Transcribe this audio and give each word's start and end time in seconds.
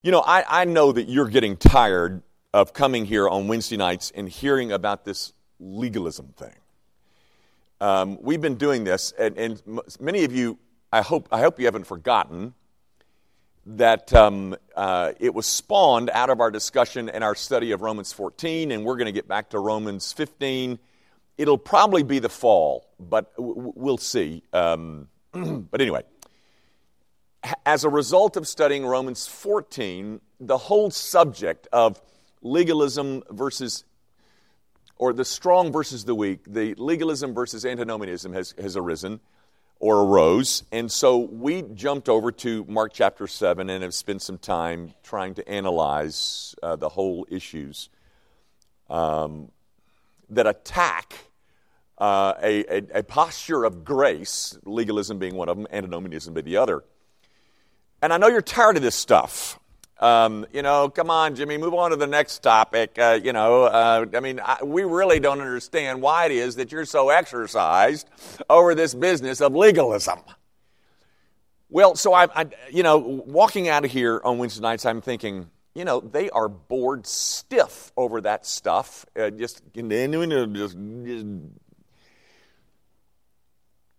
You 0.00 0.12
know, 0.12 0.20
I, 0.24 0.62
I 0.62 0.64
know 0.64 0.92
that 0.92 1.08
you're 1.08 1.28
getting 1.28 1.56
tired 1.56 2.22
of 2.54 2.72
coming 2.72 3.04
here 3.04 3.28
on 3.28 3.48
Wednesday 3.48 3.76
nights 3.76 4.12
and 4.14 4.28
hearing 4.28 4.70
about 4.70 5.04
this 5.04 5.32
legalism 5.58 6.28
thing. 6.36 6.54
Um, 7.80 8.16
we've 8.22 8.40
been 8.40 8.54
doing 8.54 8.84
this, 8.84 9.12
and, 9.18 9.36
and, 9.36 9.80
many 9.98 10.22
of 10.22 10.32
you, 10.32 10.56
I 10.92 11.00
hope, 11.00 11.26
I 11.32 11.40
hope 11.40 11.58
you 11.58 11.64
haven't 11.64 11.88
forgotten 11.88 12.54
that 13.66 14.14
um, 14.14 14.56
uh, 14.76 15.14
it 15.18 15.34
was 15.34 15.46
spawned 15.46 16.10
out 16.10 16.30
of 16.30 16.40
our 16.40 16.52
discussion 16.52 17.08
and 17.08 17.24
our 17.24 17.34
study 17.34 17.72
of 17.72 17.82
Romans 17.82 18.12
14, 18.12 18.70
and 18.70 18.84
we're 18.84 18.96
going 18.96 19.06
to 19.06 19.12
get 19.12 19.26
back 19.26 19.50
to 19.50 19.58
Romans 19.58 20.12
15. 20.12 20.78
It'll 21.38 21.58
probably 21.58 22.04
be 22.04 22.20
the 22.20 22.28
fall, 22.28 22.88
but 23.00 23.34
w- 23.34 23.72
we'll 23.74 23.98
see. 23.98 24.44
Um, 24.52 25.08
but 25.32 25.80
anyway, 25.80 26.04
as 27.64 27.84
a 27.84 27.88
result 27.88 28.36
of 28.36 28.46
studying 28.46 28.86
Romans 28.86 29.26
14, 29.26 30.20
the 30.40 30.58
whole 30.58 30.90
subject 30.90 31.68
of 31.72 32.00
legalism 32.42 33.22
versus, 33.30 33.84
or 34.96 35.12
the 35.12 35.24
strong 35.24 35.72
versus 35.72 36.04
the 36.04 36.14
weak, 36.14 36.40
the 36.46 36.74
legalism 36.74 37.34
versus 37.34 37.64
antinomianism 37.64 38.32
has, 38.32 38.54
has 38.60 38.76
arisen 38.76 39.20
or 39.80 40.02
arose. 40.02 40.64
And 40.72 40.90
so 40.90 41.18
we 41.18 41.62
jumped 41.62 42.08
over 42.08 42.32
to 42.32 42.64
Mark 42.68 42.92
chapter 42.92 43.26
7 43.26 43.70
and 43.70 43.82
have 43.82 43.94
spent 43.94 44.22
some 44.22 44.38
time 44.38 44.94
trying 45.02 45.34
to 45.34 45.48
analyze 45.48 46.54
uh, 46.62 46.76
the 46.76 46.88
whole 46.88 47.26
issues 47.30 47.88
um, 48.90 49.50
that 50.30 50.46
attack 50.46 51.14
uh, 51.98 52.34
a, 52.42 52.78
a, 52.78 52.98
a 52.98 53.02
posture 53.02 53.64
of 53.64 53.84
grace, 53.84 54.58
legalism 54.64 55.18
being 55.18 55.34
one 55.34 55.48
of 55.48 55.56
them, 55.56 55.66
antinomianism 55.70 56.34
being 56.34 56.44
the 56.44 56.56
other 56.56 56.84
and 58.02 58.12
I 58.12 58.16
know 58.16 58.28
you're 58.28 58.42
tired 58.42 58.76
of 58.76 58.82
this 58.82 58.94
stuff. 58.94 59.58
Um, 60.00 60.46
you 60.52 60.62
know, 60.62 60.88
come 60.88 61.10
on, 61.10 61.34
Jimmy, 61.34 61.58
move 61.58 61.74
on 61.74 61.90
to 61.90 61.96
the 61.96 62.06
next 62.06 62.38
topic. 62.38 62.96
Uh, 62.98 63.18
you 63.22 63.32
know, 63.32 63.64
uh, 63.64 64.06
I 64.14 64.20
mean, 64.20 64.38
I, 64.38 64.62
we 64.62 64.84
really 64.84 65.18
don't 65.18 65.40
understand 65.40 66.00
why 66.00 66.26
it 66.26 66.32
is 66.32 66.56
that 66.56 66.70
you're 66.70 66.84
so 66.84 67.08
exercised 67.08 68.08
over 68.48 68.76
this 68.76 68.94
business 68.94 69.40
of 69.40 69.56
legalism. 69.56 70.20
Well, 71.68 71.96
so 71.96 72.14
I, 72.14 72.28
I 72.34 72.46
you 72.70 72.84
know, 72.84 72.98
walking 72.98 73.68
out 73.68 73.84
of 73.84 73.90
here 73.90 74.20
on 74.24 74.38
Wednesday 74.38 74.62
nights, 74.62 74.86
I'm 74.86 75.00
thinking, 75.00 75.50
you 75.74 75.84
know, 75.84 76.00
they 76.00 76.30
are 76.30 76.48
bored 76.48 77.06
stiff 77.06 77.92
over 77.96 78.20
that 78.20 78.46
stuff. 78.46 79.04
Uh, 79.18 79.30
just, 79.30 79.62
just, 79.74 80.76
just 81.04 81.38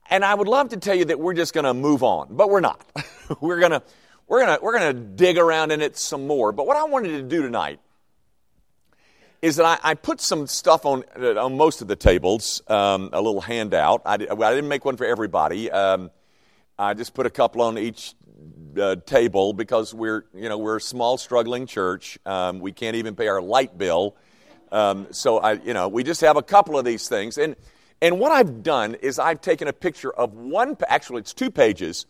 and 0.10 0.26
I 0.26 0.34
would 0.34 0.48
love 0.48 0.70
to 0.70 0.78
tell 0.78 0.96
you 0.96 1.06
that 1.06 1.20
we're 1.20 1.34
just 1.34 1.54
going 1.54 1.66
to 1.66 1.74
move 1.74 2.04
on, 2.04 2.30
but 2.32 2.50
we're 2.50 2.60
not. 2.60 2.84
we're 3.42 3.60
going 3.60 3.72
to 3.72 3.84
we're 4.28 4.46
going 4.46 4.58
to 4.58 4.64
we're 4.64 4.78
going 4.78 4.96
to 4.96 5.02
dig 5.02 5.38
around 5.38 5.72
in 5.72 5.82
it 5.82 5.98
some 5.98 6.28
more. 6.28 6.52
But 6.52 6.68
what 6.68 6.78
I 6.78 6.84
wanted 6.86 7.10
to 7.10 7.24
do 7.24 7.42
tonight 7.42 7.80
is 9.42 9.56
that 9.56 9.66
I, 9.66 9.92
I 9.92 9.94
put 9.94 10.20
some 10.20 10.48
stuff 10.48 10.86
on 10.86 11.04
on 11.16 11.58
most 11.58 11.82
of 11.82 11.88
the 11.88 11.96
tables, 11.96 12.62
um, 12.68 13.10
a 13.14 13.22
little 13.22 13.42
handout. 13.42 14.02
I, 14.06 14.14
I, 14.14 14.18
didn't 14.18 14.68
make 14.68 14.84
one 14.84 14.98
for 14.98 15.06
everybody. 15.06 15.72
Um, 15.72 16.12
I 16.78 16.94
just 16.94 17.14
put 17.14 17.26
a 17.26 17.30
couple 17.30 17.62
on 17.62 17.78
each 17.78 18.14
uh, 18.80 18.98
table 19.06 19.54
because 19.54 19.94
we're 19.94 20.26
you 20.34 20.50
know 20.50 20.58
we're 20.58 20.78
a 20.78 20.82
small 20.82 21.18
struggling 21.18 21.66
church. 21.66 22.20
Um, 22.26 22.60
we 22.60 22.72
can't 22.72 22.96
even 22.96 23.16
pay 23.16 23.28
our 23.28 23.42
light 23.42 23.78
bill, 23.78 24.16
um, 24.72 25.08
so 25.12 25.38
I 25.38 25.54
you 25.54 25.74
know 25.74 25.88
we 25.88 26.04
just 26.04 26.22
have 26.22 26.38
a 26.38 26.44
couple 26.44 26.78
of 26.78 26.86
these 26.86 27.08
things 27.08 27.38
and. 27.38 27.56
And 28.02 28.20
what 28.20 28.32
I've 28.32 28.64
done 28.64 28.96
is 28.96 29.20
I've 29.20 29.42
taken 29.42 29.68
a 29.68 29.74
picture 29.74 30.12
of 30.12 30.34
one, 30.34 30.78
actually, 30.88 31.20
it's 31.20 31.34
two 31.34 31.52
pages, 31.52 32.06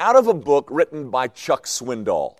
out 0.00 0.16
of 0.16 0.28
a 0.28 0.34
book 0.34 0.68
written 0.70 1.10
by 1.10 1.28
Chuck 1.28 1.66
Swindoll. 1.66 2.36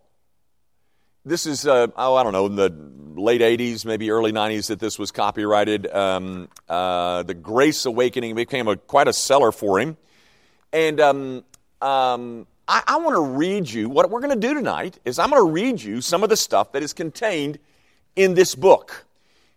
This 1.24 1.44
is, 1.44 1.66
uh, 1.66 1.88
oh, 1.96 2.14
I 2.14 2.22
don't 2.22 2.32
know, 2.32 2.46
in 2.46 2.56
the 2.56 3.20
late 3.20 3.42
80s, 3.42 3.84
maybe 3.84 4.10
early 4.10 4.32
90s 4.32 4.68
that 4.68 4.78
this 4.78 4.98
was 4.98 5.10
copyrighted. 5.10 5.86
Um, 5.92 6.48
uh, 6.68 7.22
the 7.24 7.34
Grace 7.34 7.84
Awakening 7.84 8.34
became 8.34 8.66
a, 8.66 8.76
quite 8.76 9.08
a 9.08 9.12
seller 9.12 9.52
for 9.52 9.78
him. 9.78 9.98
And 10.72 11.00
um, 11.00 11.44
um, 11.82 12.46
I, 12.66 12.82
I 12.86 12.96
want 12.98 13.16
to 13.16 13.20
read 13.20 13.68
you, 13.68 13.90
what 13.90 14.08
we're 14.10 14.20
going 14.20 14.40
to 14.40 14.46
do 14.48 14.54
tonight 14.54 14.98
is 15.04 15.18
I'm 15.18 15.30
going 15.30 15.44
to 15.44 15.50
read 15.50 15.82
you 15.82 16.00
some 16.00 16.22
of 16.22 16.30
the 16.30 16.36
stuff 16.36 16.72
that 16.72 16.82
is 16.82 16.94
contained 16.94 17.58
in 18.16 18.34
this 18.34 18.54
book. 18.54 19.04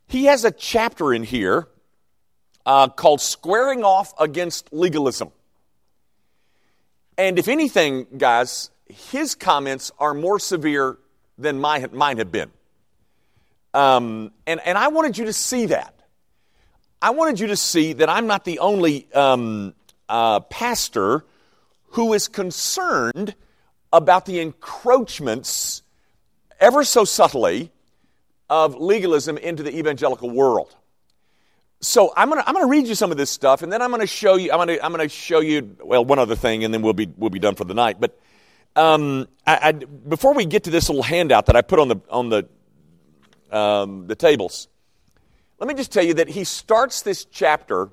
He 0.07 0.25
has 0.25 0.43
a 0.43 0.51
chapter 0.51 1.13
in 1.13 1.23
here 1.23 1.67
uh, 2.65 2.87
called 2.89 3.21
Squaring 3.21 3.83
Off 3.83 4.13
Against 4.19 4.71
Legalism. 4.71 5.31
And 7.17 7.37
if 7.37 7.47
anything, 7.47 8.07
guys, 8.17 8.71
his 8.87 9.35
comments 9.35 9.91
are 9.99 10.13
more 10.13 10.39
severe 10.39 10.97
than 11.37 11.59
my, 11.59 11.85
mine 11.91 12.17
have 12.17 12.31
been. 12.31 12.51
Um, 13.73 14.31
and, 14.45 14.59
and 14.65 14.77
I 14.77 14.89
wanted 14.89 15.17
you 15.17 15.25
to 15.25 15.33
see 15.33 15.67
that. 15.67 15.95
I 17.01 17.11
wanted 17.11 17.39
you 17.39 17.47
to 17.47 17.55
see 17.55 17.93
that 17.93 18.09
I'm 18.09 18.27
not 18.27 18.45
the 18.45 18.59
only 18.59 19.11
um, 19.13 19.73
uh, 20.07 20.41
pastor 20.41 21.25
who 21.91 22.13
is 22.13 22.27
concerned 22.27 23.35
about 23.91 24.25
the 24.25 24.39
encroachments, 24.39 25.81
ever 26.59 26.83
so 26.83 27.03
subtly, 27.05 27.71
of 28.49 28.75
legalism 28.75 29.37
into 29.37 29.63
the 29.63 29.77
evangelical 29.77 30.29
world 30.29 30.75
so 31.81 32.13
I'm 32.15 32.29
gonna 32.29 32.43
I'm 32.45 32.53
gonna 32.53 32.67
read 32.67 32.87
you 32.87 32.95
some 32.95 33.11
of 33.11 33.17
this 33.17 33.31
stuff, 33.31 33.63
and 33.63 33.73
then 33.73 33.81
I'm 33.81 33.89
gonna 33.89 34.05
show 34.05 34.35
you 34.35 34.51
I'm 34.51 34.59
gonna 34.59 34.77
I'm 34.81 34.91
gonna 34.91 35.09
show 35.09 35.39
you 35.39 35.75
well 35.83 36.05
one 36.05 36.19
other 36.19 36.35
thing, 36.35 36.63
and 36.63 36.73
then 36.73 36.83
we'll 36.83 36.93
be 36.93 37.11
we'll 37.17 37.31
be 37.31 37.39
done 37.39 37.55
for 37.55 37.63
the 37.63 37.73
night. 37.73 37.99
But 37.99 38.19
um, 38.75 39.27
I, 39.45 39.69
I, 39.69 39.71
before 39.71 40.33
we 40.33 40.45
get 40.45 40.65
to 40.65 40.69
this 40.69 40.87
little 40.89 41.03
handout 41.03 41.47
that 41.47 41.55
I 41.55 41.61
put 41.61 41.79
on 41.79 41.87
the 41.87 41.97
on 42.09 42.29
the 42.29 42.47
um, 43.55 44.05
the 44.07 44.15
tables, 44.15 44.67
let 45.59 45.67
me 45.67 45.73
just 45.73 45.91
tell 45.91 46.03
you 46.03 46.13
that 46.15 46.29
he 46.29 46.43
starts 46.43 47.01
this 47.01 47.25
chapter 47.25 47.89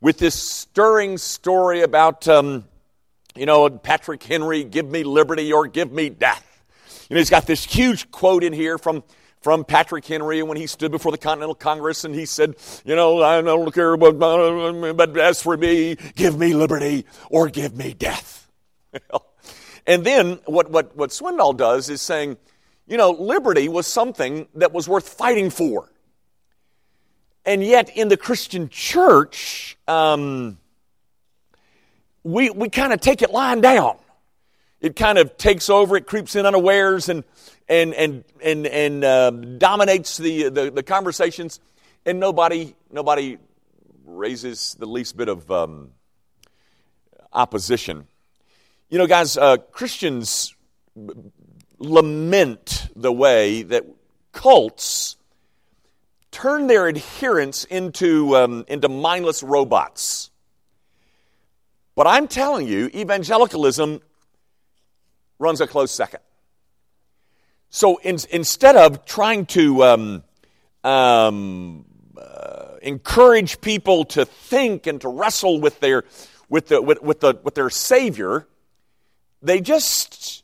with 0.00 0.18
this 0.18 0.34
stirring 0.34 1.18
story 1.18 1.82
about 1.82 2.26
um, 2.28 2.64
you 3.36 3.44
know 3.44 3.68
Patrick 3.68 4.22
Henry, 4.22 4.64
give 4.64 4.88
me 4.88 5.04
liberty 5.04 5.52
or 5.52 5.66
give 5.66 5.92
me 5.92 6.08
death. 6.08 6.44
You 7.10 7.14
know 7.14 7.20
he's 7.20 7.30
got 7.30 7.46
this 7.46 7.62
huge 7.62 8.10
quote 8.10 8.42
in 8.42 8.54
here 8.54 8.78
from 8.78 9.04
from 9.40 9.64
Patrick 9.64 10.04
Henry 10.04 10.42
when 10.42 10.56
he 10.56 10.66
stood 10.66 10.90
before 10.90 11.12
the 11.12 11.18
Continental 11.18 11.54
Congress 11.54 12.04
and 12.04 12.14
he 12.14 12.26
said, 12.26 12.56
You 12.84 12.96
know, 12.96 13.22
I 13.22 13.40
don't 13.40 13.72
care, 13.72 13.96
but, 13.96 14.18
but 14.18 15.18
as 15.18 15.42
for 15.42 15.56
me, 15.56 15.96
give 16.16 16.38
me 16.38 16.54
liberty 16.54 17.06
or 17.30 17.48
give 17.48 17.76
me 17.76 17.94
death. 17.94 18.48
and 19.86 20.04
then 20.04 20.40
what, 20.46 20.70
what, 20.70 20.96
what 20.96 21.10
Swindoll 21.10 21.56
does 21.56 21.88
is 21.88 22.00
saying, 22.00 22.36
you 22.86 22.96
know, 22.96 23.10
liberty 23.10 23.68
was 23.68 23.86
something 23.86 24.48
that 24.54 24.72
was 24.72 24.88
worth 24.88 25.08
fighting 25.08 25.50
for. 25.50 25.90
And 27.44 27.64
yet, 27.64 27.96
in 27.96 28.08
the 28.08 28.16
Christian 28.16 28.68
church, 28.68 29.78
um, 29.86 30.58
we, 32.22 32.50
we 32.50 32.68
kind 32.68 32.92
of 32.92 33.00
take 33.00 33.22
it 33.22 33.30
lying 33.30 33.60
down. 33.60 33.96
It 34.80 34.96
kind 34.96 35.18
of 35.18 35.36
takes 35.36 35.70
over, 35.70 35.96
it 35.96 36.06
creeps 36.06 36.36
in 36.36 36.46
unawares, 36.46 37.08
and 37.08 37.24
and 37.68 37.94
and 37.94 38.24
and 38.42 38.66
and 38.66 39.04
uh, 39.04 39.30
dominates 39.30 40.16
the, 40.16 40.48
the, 40.48 40.70
the 40.70 40.82
conversations, 40.82 41.60
and 42.06 42.18
nobody 42.18 42.74
nobody 42.90 43.38
raises 44.04 44.76
the 44.78 44.86
least 44.86 45.16
bit 45.16 45.28
of 45.28 45.50
um, 45.50 45.90
opposition. 47.32 48.06
You 48.88 48.98
know, 48.98 49.06
guys, 49.06 49.36
uh, 49.36 49.58
Christians 49.58 50.54
lament 51.78 52.88
the 52.96 53.12
way 53.12 53.62
that 53.62 53.84
cults 54.32 55.16
turn 56.30 56.66
their 56.66 56.88
adherents 56.88 57.64
into 57.64 58.36
um, 58.36 58.64
into 58.68 58.88
mindless 58.88 59.42
robots. 59.42 60.30
But 61.94 62.06
I'm 62.06 62.28
telling 62.28 62.68
you, 62.68 62.90
evangelicalism 62.94 64.00
runs 65.38 65.60
a 65.60 65.66
close 65.66 65.90
second. 65.90 66.20
So 67.70 67.98
in, 67.98 68.18
instead 68.30 68.76
of 68.76 69.04
trying 69.04 69.46
to 69.46 69.84
um, 69.84 70.24
um, 70.84 71.84
uh, 72.16 72.76
encourage 72.82 73.60
people 73.60 74.04
to 74.06 74.24
think 74.24 74.86
and 74.86 75.00
to 75.02 75.08
wrestle 75.08 75.60
with 75.60 75.80
their, 75.80 76.04
with 76.48 76.68
the, 76.68 76.80
with, 76.80 77.02
with 77.02 77.20
the, 77.20 77.38
with 77.42 77.54
their 77.54 77.70
Savior, 77.70 78.46
they 79.42 79.60
just 79.60 80.42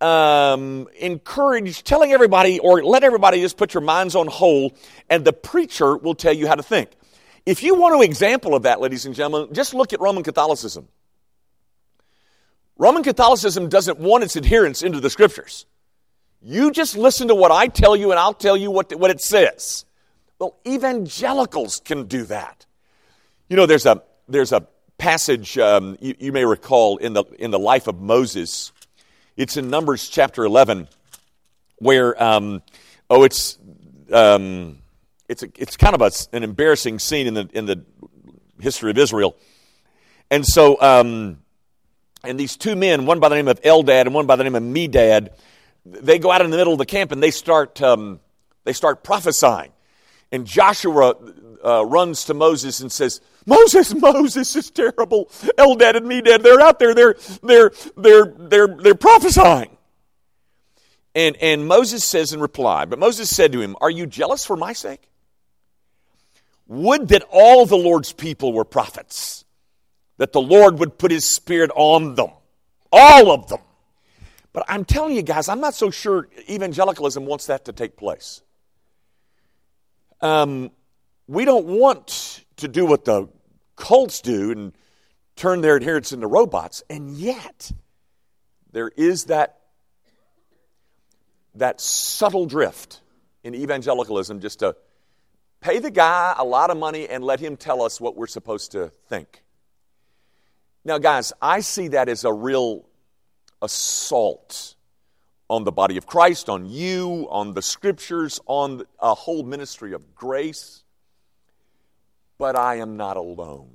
um, 0.00 0.88
encourage 0.98 1.84
telling 1.84 2.12
everybody 2.12 2.58
or 2.58 2.82
let 2.82 3.04
everybody 3.04 3.40
just 3.40 3.56
put 3.56 3.72
your 3.72 3.82
minds 3.82 4.14
on 4.14 4.26
hold 4.26 4.76
and 5.08 5.24
the 5.24 5.32
preacher 5.32 5.96
will 5.96 6.14
tell 6.14 6.32
you 6.32 6.46
how 6.46 6.54
to 6.54 6.62
think. 6.62 6.90
If 7.46 7.62
you 7.62 7.74
want 7.74 7.94
an 7.94 8.02
example 8.02 8.54
of 8.54 8.64
that, 8.64 8.80
ladies 8.80 9.06
and 9.06 9.14
gentlemen, 9.14 9.54
just 9.54 9.74
look 9.74 9.92
at 9.92 10.00
Roman 10.00 10.22
Catholicism. 10.22 10.88
Roman 12.76 13.02
Catholicism 13.02 13.68
doesn't 13.68 13.98
want 13.98 14.24
its 14.24 14.36
adherents 14.36 14.82
into 14.82 14.98
the 14.98 15.10
scriptures. 15.10 15.66
You 16.46 16.72
just 16.72 16.94
listen 16.94 17.28
to 17.28 17.34
what 17.34 17.50
I 17.50 17.68
tell 17.68 17.96
you 17.96 18.10
and 18.10 18.20
I'll 18.20 18.34
tell 18.34 18.54
you 18.54 18.70
what, 18.70 18.94
what 18.94 19.10
it 19.10 19.22
says. 19.22 19.86
Well, 20.38 20.56
evangelicals 20.66 21.80
can 21.82 22.04
do 22.04 22.24
that. 22.24 22.66
You 23.48 23.56
know, 23.56 23.64
there's 23.64 23.86
a, 23.86 24.02
there's 24.28 24.52
a 24.52 24.66
passage 24.98 25.56
um, 25.56 25.96
you, 26.02 26.14
you, 26.18 26.32
may 26.32 26.44
recall 26.44 26.98
in 26.98 27.14
the, 27.14 27.24
in 27.38 27.50
the 27.50 27.58
life 27.58 27.86
of 27.86 27.98
Moses. 27.98 28.72
It's 29.38 29.56
in 29.56 29.70
Numbers 29.70 30.10
chapter 30.10 30.44
11. 30.44 30.86
where, 31.78 32.22
um, 32.22 32.62
oh, 33.08 33.22
it's, 33.22 33.58
um, 34.12 34.80
it's, 35.30 35.42
a, 35.42 35.48
it's 35.56 35.78
kind 35.78 35.94
of 35.94 36.02
a, 36.02 36.10
an 36.36 36.42
embarrassing 36.42 36.98
scene 36.98 37.26
in 37.26 37.32
the, 37.32 37.48
in 37.54 37.64
the 37.64 37.82
history 38.60 38.90
of 38.90 38.98
Israel. 38.98 39.34
And 40.30 40.44
so, 40.44 40.78
um, 40.82 41.38
and 42.22 42.38
these 42.38 42.58
two 42.58 42.76
men, 42.76 43.06
one 43.06 43.18
by 43.18 43.30
the 43.30 43.34
name 43.34 43.48
of 43.48 43.62
Eldad 43.62 44.02
and 44.02 44.12
one 44.12 44.26
by 44.26 44.36
the 44.36 44.44
name 44.44 44.54
of 44.54 44.62
Medad, 44.62 45.30
they 45.84 46.18
go 46.18 46.30
out 46.30 46.40
in 46.40 46.50
the 46.50 46.56
middle 46.56 46.72
of 46.72 46.78
the 46.78 46.86
camp 46.86 47.12
and 47.12 47.22
they 47.22 47.30
start, 47.30 47.80
um, 47.82 48.20
they 48.64 48.72
start 48.72 49.04
prophesying. 49.04 49.70
And 50.32 50.46
Joshua 50.46 51.14
uh, 51.64 51.84
runs 51.86 52.24
to 52.24 52.34
Moses 52.34 52.80
and 52.80 52.90
says, 52.90 53.20
Moses, 53.46 53.94
Moses 53.94 54.56
is 54.56 54.70
terrible. 54.70 55.26
Eldad 55.58 55.96
and 55.96 56.06
Medad, 56.06 56.42
they're 56.42 56.60
out 56.60 56.78
there, 56.78 56.94
they're, 56.94 57.16
they're, 57.42 57.72
they're, 57.96 58.34
they're, 58.36 58.66
they're 58.66 58.94
prophesying. 58.94 59.76
And, 61.14 61.36
and 61.36 61.66
Moses 61.66 62.04
says 62.04 62.32
in 62.32 62.40
reply, 62.40 62.86
but 62.86 62.98
Moses 62.98 63.30
said 63.30 63.52
to 63.52 63.60
him, 63.60 63.76
Are 63.80 63.90
you 63.90 64.06
jealous 64.06 64.44
for 64.44 64.56
my 64.56 64.72
sake? 64.72 65.08
Would 66.66 67.08
that 67.08 67.24
all 67.30 67.66
the 67.66 67.76
Lord's 67.76 68.12
people 68.12 68.52
were 68.52 68.64
prophets, 68.64 69.44
that 70.16 70.32
the 70.32 70.40
Lord 70.40 70.78
would 70.78 70.98
put 70.98 71.10
his 71.10 71.26
spirit 71.26 71.70
on 71.74 72.14
them, 72.14 72.30
all 72.90 73.30
of 73.30 73.48
them. 73.48 73.60
But 74.54 74.64
I'm 74.68 74.84
telling 74.84 75.16
you 75.16 75.22
guys, 75.22 75.48
I'm 75.48 75.60
not 75.60 75.74
so 75.74 75.90
sure 75.90 76.28
evangelicalism 76.48 77.26
wants 77.26 77.46
that 77.46 77.66
to 77.66 77.72
take 77.72 77.96
place. 77.96 78.40
Um, 80.20 80.70
we 81.26 81.44
don't 81.44 81.66
want 81.66 82.44
to 82.58 82.68
do 82.68 82.86
what 82.86 83.04
the 83.04 83.28
cults 83.76 84.20
do 84.20 84.52
and 84.52 84.72
turn 85.34 85.60
their 85.60 85.74
adherents 85.76 86.12
into 86.12 86.28
robots, 86.28 86.84
and 86.88 87.10
yet 87.10 87.72
there 88.70 88.88
is 88.96 89.24
that 89.24 89.58
that 91.56 91.80
subtle 91.80 92.46
drift 92.46 93.00
in 93.42 93.54
evangelicalism 93.54 94.40
just 94.40 94.60
to 94.60 94.76
pay 95.60 95.80
the 95.80 95.90
guy 95.90 96.34
a 96.38 96.44
lot 96.44 96.70
of 96.70 96.76
money 96.76 97.08
and 97.08 97.24
let 97.24 97.40
him 97.40 97.56
tell 97.56 97.82
us 97.82 98.00
what 98.00 98.16
we're 98.16 98.28
supposed 98.28 98.72
to 98.72 98.92
think. 99.08 99.42
Now, 100.84 100.98
guys, 100.98 101.32
I 101.42 101.60
see 101.60 101.88
that 101.88 102.08
as 102.08 102.24
a 102.24 102.32
real 102.32 102.86
assault 103.64 104.74
on 105.50 105.64
the 105.64 105.72
body 105.72 105.96
of 105.96 106.06
Christ, 106.06 106.48
on 106.48 106.66
you, 106.66 107.26
on 107.30 107.54
the 107.54 107.62
scriptures, 107.62 108.40
on 108.46 108.84
a 109.00 109.14
whole 109.14 109.42
ministry 109.42 109.92
of 109.92 110.14
grace. 110.14 110.82
But 112.38 112.56
I 112.56 112.76
am 112.76 112.96
not 112.96 113.16
alone. 113.16 113.70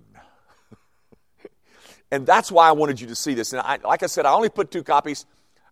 and 2.11 2.25
that's 2.25 2.51
why 2.51 2.67
I 2.67 2.71
wanted 2.71 2.99
you 3.01 3.07
to 3.07 3.15
see 3.15 3.33
this. 3.33 3.53
And 3.53 3.61
I, 3.61 3.79
like 3.83 4.03
I 4.03 4.07
said, 4.07 4.25
I 4.25 4.33
only 4.33 4.49
put 4.49 4.71
two 4.71 4.83
copies. 4.83 5.25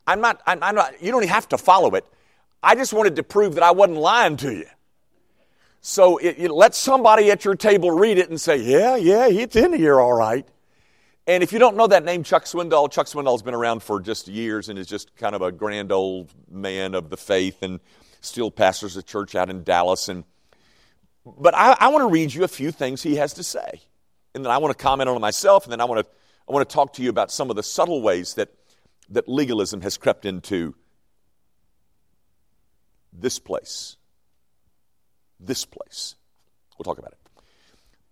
I'm 0.06 0.22
not, 0.22 0.42
I'm, 0.46 0.62
I'm 0.64 0.76
not, 0.76 1.02
you 1.02 1.12
don't 1.12 1.28
have 1.28 1.50
to 1.50 1.58
follow 1.58 1.96
it. 1.96 2.06
I 2.62 2.76
just 2.76 2.94
wanted 2.94 3.16
to 3.18 3.24
prove 3.24 3.56
that 3.56 3.64
I 3.64 3.72
wasn't 3.72 4.00
lying 4.00 4.38
to 4.38 4.54
you. 4.54 4.66
So 5.82 6.18
it, 6.18 6.36
it, 6.38 6.52
let 6.52 6.76
somebody 6.76 7.32
at 7.32 7.46
your 7.46 7.56
table 7.56 7.92
read 7.92 8.18
it 8.18 8.30
and 8.30 8.40
say, 8.40 8.58
yeah, 8.58 8.96
yeah, 8.96 9.28
it's 9.28 9.56
in 9.56 9.74
here 9.74 10.00
all 10.00 10.14
right. 10.14 10.48
And 11.28 11.44
if 11.44 11.52
you 11.52 11.60
don't 11.60 11.76
know 11.76 11.88
that 11.88 12.06
name, 12.06 12.24
Chuck 12.24 12.46
Swindoll, 12.46 12.90
Chuck 12.90 13.08
Swindoll's 13.08 13.44
been 13.44 13.54
around 13.54 13.84
for 13.84 14.00
just 14.00 14.30
years 14.30 14.70
and 14.70 14.80
is 14.80 14.88
just 14.88 15.14
kind 15.18 15.36
of 15.36 15.42
a 15.42 15.52
grand 15.52 15.92
old 15.92 16.34
man 16.50 16.96
of 16.96 17.10
the 17.10 17.18
faith 17.18 17.62
and 17.62 17.82
still 18.22 18.50
pastors 18.50 18.96
a 18.96 19.04
church 19.04 19.36
out 19.36 19.50
in 19.50 19.64
Dallas. 19.64 20.08
And 20.08 20.24
but 21.26 21.54
I, 21.54 21.76
I 21.78 21.88
want 21.90 22.04
to 22.04 22.08
read 22.08 22.34
you 22.34 22.46
a 22.46 22.48
few 22.48 22.72
things 22.72 23.04
he 23.04 23.18
has 23.18 23.34
to 23.34 23.44
say, 23.44 23.82
and 24.34 24.46
then 24.46 24.52
I 24.52 24.58
want 24.60 24.76
to 24.76 24.82
comment 24.82 25.10
on 25.10 25.18
it 25.18 25.20
myself, 25.20 25.66
and 25.66 25.72
then 25.74 25.82
I 25.82 25.86
want 25.86 26.06
to 26.06 26.12
I 26.48 26.54
want 26.54 26.68
to 26.68 26.74
talk 26.74 26.94
to 26.94 27.04
you 27.04 27.10
about 27.10 27.30
some 27.30 27.50
of 27.50 27.58
the 27.58 27.64
subtle 27.64 28.02
ways 28.02 28.36
that 28.36 28.50
that 29.10 29.28
legalism 29.28 29.82
has 29.82 29.98
crept 29.98 30.26
into 30.26 30.76
this 33.12 33.38
place. 33.38 33.98
This 35.42 35.66
place. 35.66 36.16
We'll 36.78 36.86
talk 36.86 37.00
about 37.00 37.12
it. 37.12 37.44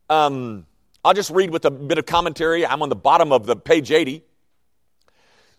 Um, 0.09 0.65
I'll 1.05 1.13
just 1.13 1.29
read 1.29 1.51
with 1.51 1.65
a 1.65 1.71
bit 1.71 1.99
of 1.99 2.07
commentary. 2.07 2.65
I'm 2.65 2.81
on 2.81 2.89
the 2.89 2.95
bottom 2.95 3.31
of 3.31 3.45
the 3.45 3.55
page 3.55 3.91
80. 3.91 4.23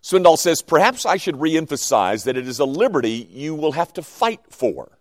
Swindoll 0.03 0.37
says, 0.37 0.61
Perhaps 0.61 1.05
I 1.05 1.15
should 1.15 1.35
reemphasize 1.35 2.25
that 2.25 2.35
it 2.35 2.45
is 2.45 2.59
a 2.59 2.65
liberty 2.65 3.25
you 3.31 3.55
will 3.55 3.71
have 3.71 3.93
to 3.93 4.01
fight 4.01 4.41
for. 4.49 4.91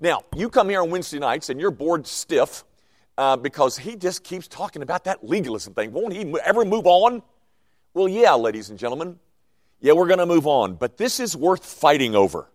Now, 0.00 0.22
you 0.34 0.48
come 0.48 0.70
here 0.70 0.80
on 0.80 0.90
Wednesday 0.90 1.18
nights 1.18 1.50
and 1.50 1.60
you're 1.60 1.70
bored 1.70 2.06
stiff 2.06 2.64
uh, 3.18 3.36
because 3.36 3.76
he 3.76 3.96
just 3.96 4.24
keeps 4.24 4.48
talking 4.48 4.80
about 4.80 5.04
that 5.04 5.22
legalism 5.22 5.74
thing. 5.74 5.92
Won't 5.92 6.14
he 6.14 6.34
ever 6.42 6.64
move 6.64 6.86
on? 6.86 7.22
Well, 7.92 8.08
yeah, 8.08 8.32
ladies 8.32 8.70
and 8.70 8.78
gentlemen. 8.78 9.18
Yeah, 9.78 9.92
we're 9.92 10.06
going 10.06 10.20
to 10.20 10.26
move 10.26 10.46
on. 10.46 10.76
But 10.76 10.96
this 10.96 11.20
is 11.20 11.36
worth 11.36 11.66
fighting 11.66 12.14
over. 12.14 12.48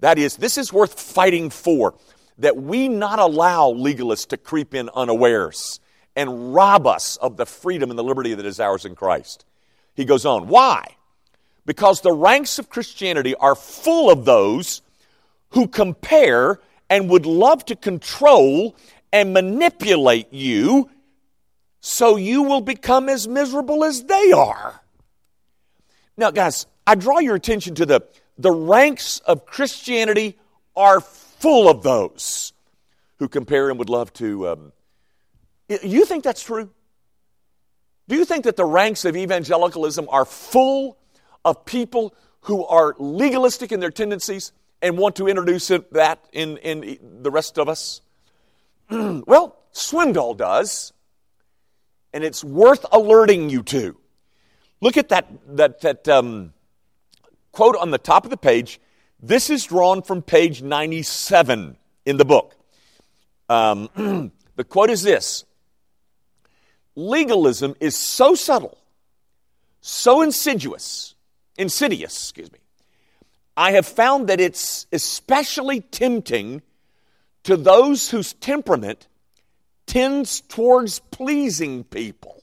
That 0.00 0.18
is, 0.18 0.36
this 0.36 0.58
is 0.58 0.72
worth 0.72 0.98
fighting 0.98 1.50
for. 1.50 1.94
That 2.42 2.56
we 2.56 2.88
not 2.88 3.18
allow 3.18 3.72
legalists 3.72 4.28
to 4.28 4.36
creep 4.36 4.74
in 4.74 4.90
unawares 4.94 5.80
and 6.14 6.54
rob 6.54 6.86
us 6.86 7.16
of 7.16 7.36
the 7.36 7.46
freedom 7.46 7.90
and 7.90 7.98
the 7.98 8.04
liberty 8.04 8.34
that 8.34 8.44
is 8.44 8.60
ours 8.60 8.84
in 8.84 8.94
Christ. 8.94 9.44
He 9.94 10.04
goes 10.04 10.26
on, 10.26 10.48
why? 10.48 10.96
Because 11.64 12.00
the 12.00 12.12
ranks 12.12 12.58
of 12.58 12.68
Christianity 12.68 13.34
are 13.36 13.54
full 13.54 14.10
of 14.10 14.24
those 14.24 14.82
who 15.50 15.68
compare 15.68 16.60
and 16.90 17.08
would 17.10 17.26
love 17.26 17.64
to 17.66 17.76
control 17.76 18.76
and 19.12 19.32
manipulate 19.32 20.32
you 20.32 20.90
so 21.80 22.16
you 22.16 22.42
will 22.42 22.60
become 22.60 23.08
as 23.08 23.28
miserable 23.28 23.84
as 23.84 24.04
they 24.04 24.32
are. 24.32 24.80
Now, 26.16 26.30
guys, 26.30 26.66
I 26.86 26.94
draw 26.94 27.18
your 27.18 27.34
attention 27.34 27.74
to 27.76 27.86
the, 27.86 28.02
the 28.38 28.52
ranks 28.52 29.20
of 29.20 29.46
Christianity 29.46 30.38
are 30.74 31.00
full 31.42 31.68
of 31.68 31.82
those 31.82 32.52
who 33.18 33.28
compare 33.28 33.68
and 33.68 33.78
would 33.78 33.90
love 33.90 34.12
to. 34.14 34.48
Um, 34.48 34.72
you 35.68 36.04
think 36.04 36.22
that's 36.22 36.42
true? 36.42 36.70
Do 38.08 38.16
you 38.16 38.24
think 38.24 38.44
that 38.44 38.56
the 38.56 38.64
ranks 38.64 39.04
of 39.04 39.16
evangelicalism 39.16 40.08
are 40.08 40.24
full 40.24 40.96
of 41.44 41.64
people 41.64 42.14
who 42.42 42.64
are 42.64 42.94
legalistic 42.98 43.72
in 43.72 43.80
their 43.80 43.90
tendencies 43.90 44.52
and 44.80 44.96
want 44.96 45.16
to 45.16 45.26
introduce 45.26 45.68
that 45.90 46.24
in, 46.32 46.58
in 46.58 46.98
the 47.22 47.30
rest 47.30 47.58
of 47.58 47.68
us? 47.68 48.00
well, 48.90 49.56
Swindoll 49.74 50.36
does 50.36 50.92
and 52.12 52.22
it's 52.22 52.44
worth 52.44 52.84
alerting 52.92 53.50
you 53.50 53.62
to. 53.64 53.96
Look 54.80 54.96
at 54.96 55.08
that, 55.08 55.26
that, 55.56 55.80
that 55.80 56.08
um, 56.08 56.52
quote 57.52 57.76
on 57.76 57.90
the 57.90 57.98
top 57.98 58.24
of 58.24 58.30
the 58.30 58.36
page. 58.36 58.80
This 59.24 59.50
is 59.50 59.64
drawn 59.66 60.02
from 60.02 60.20
page 60.20 60.62
97 60.62 61.76
in 62.04 62.16
the 62.16 62.24
book. 62.24 62.56
Um, 63.48 63.88
the 64.56 64.64
quote 64.64 64.90
is 64.90 65.02
this 65.02 65.44
Legalism 66.96 67.76
is 67.78 67.96
so 67.96 68.34
subtle, 68.34 68.76
so 69.80 70.22
insidious, 70.22 71.14
insidious, 71.56 72.12
excuse 72.14 72.50
me. 72.50 72.58
I 73.56 73.72
have 73.72 73.86
found 73.86 74.28
that 74.28 74.40
it's 74.40 74.86
especially 74.92 75.82
tempting 75.82 76.62
to 77.44 77.56
those 77.56 78.10
whose 78.10 78.32
temperament 78.32 79.06
tends 79.86 80.40
towards 80.40 80.98
pleasing 80.98 81.84
people. 81.84 82.42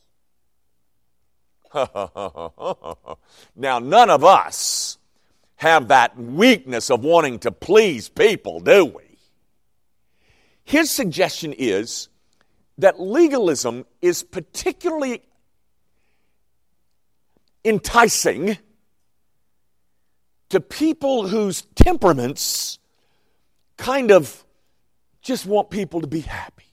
now, 3.56 3.80
none 3.80 4.10
of 4.10 4.24
us 4.24 4.79
have 5.60 5.90
that 5.90 6.18
weakness 6.18 6.90
of 6.90 7.04
wanting 7.04 7.38
to 7.38 7.52
please 7.52 8.08
people, 8.08 8.62
do 8.62 8.86
we? 8.86 9.04
His 10.64 10.90
suggestion 10.90 11.52
is 11.52 12.08
that 12.78 12.98
legalism 12.98 13.86
is 14.02 14.24
particularly 14.24 15.22
enticing 17.66 18.58
to 20.48 20.62
people 20.62 21.28
whose 21.28 21.64
temperaments 21.76 22.80
kind 23.76 24.12
of 24.12 24.46
just 25.22 25.46
want 25.46 25.70
people 25.70 26.00
to 26.00 26.08
be 26.08 26.22
happy. 26.22 26.72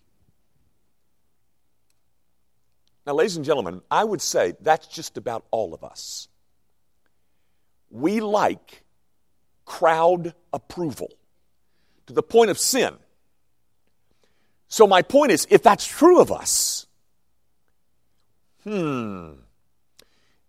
Now, 3.05 3.15
ladies 3.15 3.35
and 3.35 3.45
gentlemen, 3.45 3.83
I 3.91 4.05
would 4.05 4.23
say 4.23 4.55
that's 4.61 4.87
just 4.87 5.17
about 5.17 5.45
all 5.51 5.75
of 5.75 5.83
us. 5.83 6.29
We 7.91 8.21
like 8.21 8.83
crowd 9.65 10.35
approval 10.53 11.11
to 12.07 12.13
the 12.13 12.23
point 12.23 12.51
of 12.51 12.59
sin. 12.59 12.95
So, 14.69 14.87
my 14.87 15.03
point 15.03 15.33
is 15.33 15.47
if 15.51 15.63
that's 15.63 15.87
true 15.87 16.21
of 16.21 16.33
us, 16.33 16.87
hmm, 18.65 19.33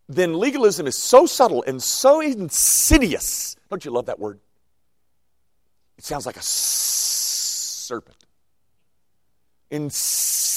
then 0.09 0.39
legalism 0.39 0.87
is 0.87 0.97
so 0.97 1.25
subtle 1.25 1.63
and 1.67 1.81
so 1.81 2.21
insidious. 2.21 3.55
Don't 3.69 3.83
you 3.83 3.91
love 3.91 4.05
that 4.07 4.19
word? 4.19 4.39
It 5.97 6.03
sounds 6.03 6.25
like 6.25 6.37
a 6.37 6.43
serpent. 6.43 8.17
Insidious. 9.69 10.56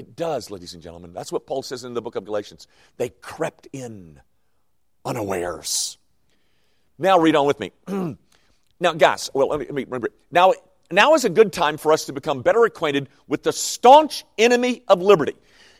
It 0.00 0.16
does, 0.16 0.50
ladies 0.50 0.72
and 0.72 0.82
gentlemen. 0.82 1.12
That's 1.12 1.30
what 1.30 1.44
Paul 1.44 1.60
says 1.60 1.84
in 1.84 1.92
the 1.92 2.00
book 2.00 2.16
of 2.16 2.24
Galatians. 2.24 2.66
They 2.96 3.10
crept 3.10 3.68
in 3.70 4.18
unawares. 5.04 5.98
Now 6.98 7.18
read 7.18 7.36
on 7.36 7.46
with 7.46 7.60
me. 7.60 7.72
now, 8.80 8.94
guys, 8.94 9.28
well, 9.34 9.48
let 9.48 9.60
me, 9.60 9.66
let 9.66 9.74
me 9.74 9.84
remember. 9.84 10.08
Now, 10.32 10.54
now 10.90 11.12
is 11.12 11.26
a 11.26 11.28
good 11.28 11.52
time 11.52 11.76
for 11.76 11.92
us 11.92 12.06
to 12.06 12.14
become 12.14 12.40
better 12.40 12.64
acquainted 12.64 13.10
with 13.28 13.42
the 13.42 13.52
staunch 13.52 14.24
enemy 14.38 14.84
of 14.88 15.02
liberty. 15.02 15.34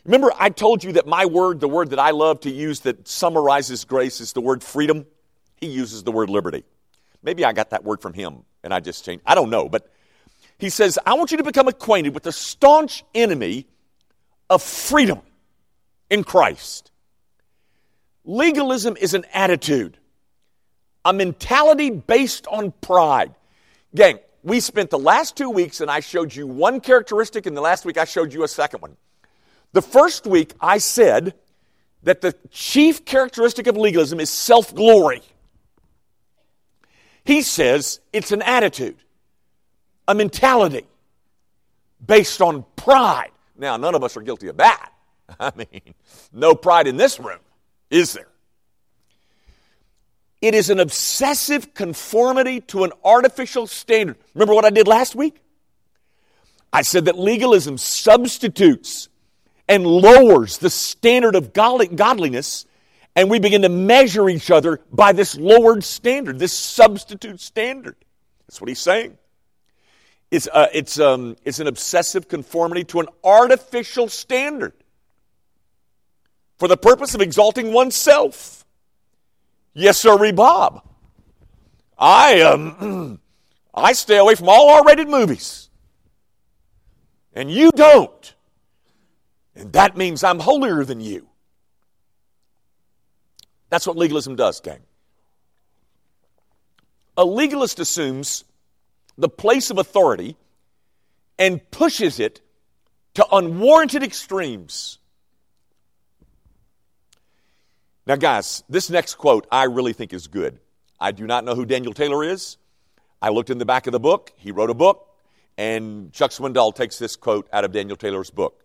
Remember, 0.05 0.31
I 0.37 0.49
told 0.49 0.83
you 0.83 0.91
that 0.91 1.07
my 1.07 1.25
word, 1.25 1.59
the 1.59 1.67
word 1.67 1.89
that 1.89 1.99
I 1.99 2.11
love 2.11 2.41
to 2.41 2.51
use 2.51 2.81
that 2.81 3.07
summarizes 3.07 3.85
grace, 3.85 4.21
is 4.21 4.33
the 4.33 4.41
word 4.41 4.63
freedom. 4.63 5.07
He 5.55 5.65
uses 5.65 6.03
the 6.03 6.11
word 6.11 6.29
liberty. 6.29 6.63
Maybe 7.23 7.43
I 7.43 7.53
got 7.53 7.71
that 7.71 7.83
word 7.83 8.03
from 8.03 8.13
him 8.13 8.43
and 8.63 8.71
I 8.71 8.81
just 8.81 9.03
changed. 9.03 9.23
I 9.25 9.33
don't 9.33 9.49
know, 9.49 9.67
but 9.67 9.91
he 10.59 10.69
says, 10.69 10.99
I 11.07 11.15
want 11.15 11.31
you 11.31 11.37
to 11.37 11.43
become 11.43 11.67
acquainted 11.67 12.13
with 12.13 12.21
the 12.21 12.31
staunch 12.31 13.03
enemy 13.15 13.65
of 14.51 14.61
freedom 14.61 15.21
in 16.09 16.25
Christ. 16.25 16.91
Legalism 18.25 18.97
is 18.99 19.13
an 19.13 19.25
attitude, 19.33 19.97
a 21.05 21.13
mentality 21.13 21.89
based 21.89 22.45
on 22.47 22.71
pride. 22.81 23.33
Gang, 23.95 24.19
we 24.43 24.59
spent 24.59 24.89
the 24.89 24.99
last 24.99 25.37
two 25.37 25.49
weeks 25.49 25.79
and 25.79 25.89
I 25.89 26.01
showed 26.01 26.35
you 26.35 26.45
one 26.45 26.81
characteristic, 26.81 27.45
and 27.45 27.55
the 27.55 27.61
last 27.61 27.85
week 27.85 27.97
I 27.97 28.03
showed 28.03 28.33
you 28.33 28.43
a 28.43 28.47
second 28.47 28.81
one. 28.81 28.97
The 29.71 29.81
first 29.81 30.27
week 30.27 30.53
I 30.59 30.79
said 30.79 31.33
that 32.03 32.19
the 32.19 32.35
chief 32.49 33.05
characteristic 33.05 33.67
of 33.67 33.77
legalism 33.77 34.19
is 34.19 34.29
self 34.29 34.75
glory. 34.75 35.21
He 37.23 37.41
says 37.41 38.01
it's 38.11 38.33
an 38.33 38.41
attitude, 38.41 38.97
a 40.09 40.13
mentality 40.13 40.87
based 42.05 42.41
on 42.41 42.65
pride. 42.75 43.31
Now, 43.61 43.77
none 43.77 43.93
of 43.93 44.03
us 44.03 44.17
are 44.17 44.21
guilty 44.21 44.47
of 44.47 44.57
that. 44.57 44.91
I 45.39 45.51
mean, 45.55 45.93
no 46.33 46.55
pride 46.55 46.87
in 46.87 46.97
this 46.97 47.19
room, 47.19 47.39
is 47.91 48.13
there? 48.13 48.27
It 50.41 50.55
is 50.55 50.71
an 50.71 50.79
obsessive 50.79 51.75
conformity 51.75 52.61
to 52.61 52.83
an 52.83 52.91
artificial 53.03 53.67
standard. 53.67 54.17
Remember 54.33 54.55
what 54.55 54.65
I 54.65 54.71
did 54.71 54.87
last 54.87 55.15
week? 55.15 55.39
I 56.73 56.81
said 56.81 57.05
that 57.05 57.19
legalism 57.19 57.77
substitutes 57.77 59.09
and 59.67 59.85
lowers 59.85 60.57
the 60.57 60.71
standard 60.71 61.35
of 61.35 61.53
godliness, 61.53 62.65
and 63.15 63.29
we 63.29 63.37
begin 63.37 63.61
to 63.61 63.69
measure 63.69 64.27
each 64.27 64.49
other 64.49 64.81
by 64.91 65.11
this 65.11 65.37
lowered 65.37 65.83
standard, 65.83 66.39
this 66.39 66.53
substitute 66.53 67.39
standard. 67.39 67.95
That's 68.47 68.59
what 68.59 68.69
he's 68.69 68.79
saying. 68.79 69.19
It's, 70.31 70.47
uh, 70.47 70.67
it's, 70.73 70.97
um, 70.97 71.35
it's 71.43 71.59
an 71.59 71.67
obsessive 71.67 72.29
conformity 72.29 72.85
to 72.85 73.01
an 73.01 73.07
artificial 73.21 74.07
standard 74.07 74.73
for 76.57 76.69
the 76.69 76.77
purpose 76.77 77.13
of 77.13 77.21
exalting 77.21 77.73
oneself. 77.73 78.65
Yes, 79.73 79.99
sir, 79.99 80.31
Bob. 80.31 80.87
I, 81.97 82.41
um, 82.41 83.19
I 83.73 83.91
stay 83.93 84.17
away 84.17 84.35
from 84.35 84.47
all 84.47 84.69
R 84.69 84.85
rated 84.85 85.09
movies. 85.09 85.69
And 87.33 87.51
you 87.51 87.71
don't. 87.71 88.35
And 89.55 89.73
that 89.73 89.97
means 89.97 90.23
I'm 90.23 90.39
holier 90.39 90.83
than 90.85 91.01
you. 91.01 91.27
That's 93.69 93.85
what 93.87 93.97
legalism 93.97 94.35
does, 94.35 94.59
gang. 94.59 94.81
A 97.17 97.25
legalist 97.25 97.79
assumes 97.79 98.43
the 99.17 99.29
place 99.29 99.69
of 99.69 99.77
authority 99.77 100.35
and 101.37 101.59
pushes 101.71 102.19
it 102.19 102.41
to 103.15 103.25
unwarranted 103.31 104.03
extremes. 104.03 104.99
Now, 108.05 108.15
guys, 108.15 108.63
this 108.69 108.89
next 108.89 109.15
quote 109.15 109.47
I 109.51 109.65
really 109.65 109.93
think 109.93 110.13
is 110.13 110.27
good. 110.27 110.59
I 110.99 111.11
do 111.11 111.25
not 111.25 111.43
know 111.43 111.55
who 111.55 111.65
Daniel 111.65 111.93
Taylor 111.93 112.23
is. 112.23 112.57
I 113.21 113.29
looked 113.29 113.49
in 113.49 113.57
the 113.57 113.65
back 113.65 113.87
of 113.87 113.91
the 113.91 113.99
book. 113.99 114.31
He 114.37 114.51
wrote 114.51 114.69
a 114.69 114.75
book, 114.75 115.15
and 115.57 116.11
Chuck 116.11 116.31
Swindoll 116.31 116.75
takes 116.75 116.97
this 116.97 117.15
quote 117.15 117.47
out 117.53 117.63
of 117.63 117.71
Daniel 117.71 117.95
Taylor's 117.95 118.31
book. 118.31 118.63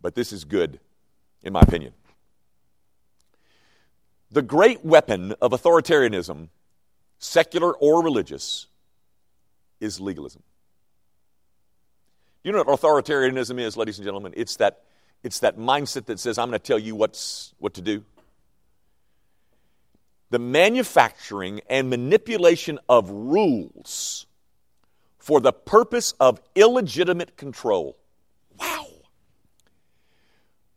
But 0.00 0.14
this 0.14 0.32
is 0.32 0.44
good, 0.44 0.80
in 1.42 1.52
my 1.52 1.60
opinion. 1.60 1.92
The 4.30 4.42
great 4.42 4.84
weapon 4.84 5.34
of 5.40 5.52
authoritarianism, 5.52 6.48
secular 7.18 7.72
or 7.72 8.02
religious, 8.02 8.66
is 9.80 10.00
legalism. 10.00 10.42
You 12.42 12.52
know 12.52 12.62
what 12.62 12.80
authoritarianism 12.80 13.58
is, 13.58 13.76
ladies 13.76 13.98
and 13.98 14.04
gentlemen? 14.04 14.32
It's 14.36 14.56
that, 14.56 14.82
it's 15.24 15.40
that 15.40 15.58
mindset 15.58 16.06
that 16.06 16.20
says, 16.20 16.38
I'm 16.38 16.48
going 16.48 16.60
to 16.60 16.64
tell 16.64 16.78
you 16.78 16.94
what's, 16.94 17.54
what 17.58 17.74
to 17.74 17.82
do. 17.82 18.04
The 20.30 20.38
manufacturing 20.38 21.60
and 21.68 21.90
manipulation 21.90 22.78
of 22.88 23.10
rules 23.10 24.26
for 25.18 25.40
the 25.40 25.52
purpose 25.52 26.14
of 26.20 26.40
illegitimate 26.54 27.36
control. 27.36 27.96
Wow. 28.56 28.86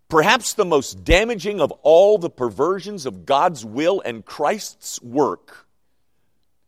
Perhaps 0.08 0.56
the 0.56 0.66
most 0.66 1.04
damaging 1.04 1.62
of 1.62 1.72
all 1.84 2.18
the 2.18 2.32
perversions 2.32 3.06
of 3.06 3.28
God's 3.28 3.64
will 3.64 4.02
and 4.04 4.26
Christ's 4.26 5.00
work. 5.04 5.68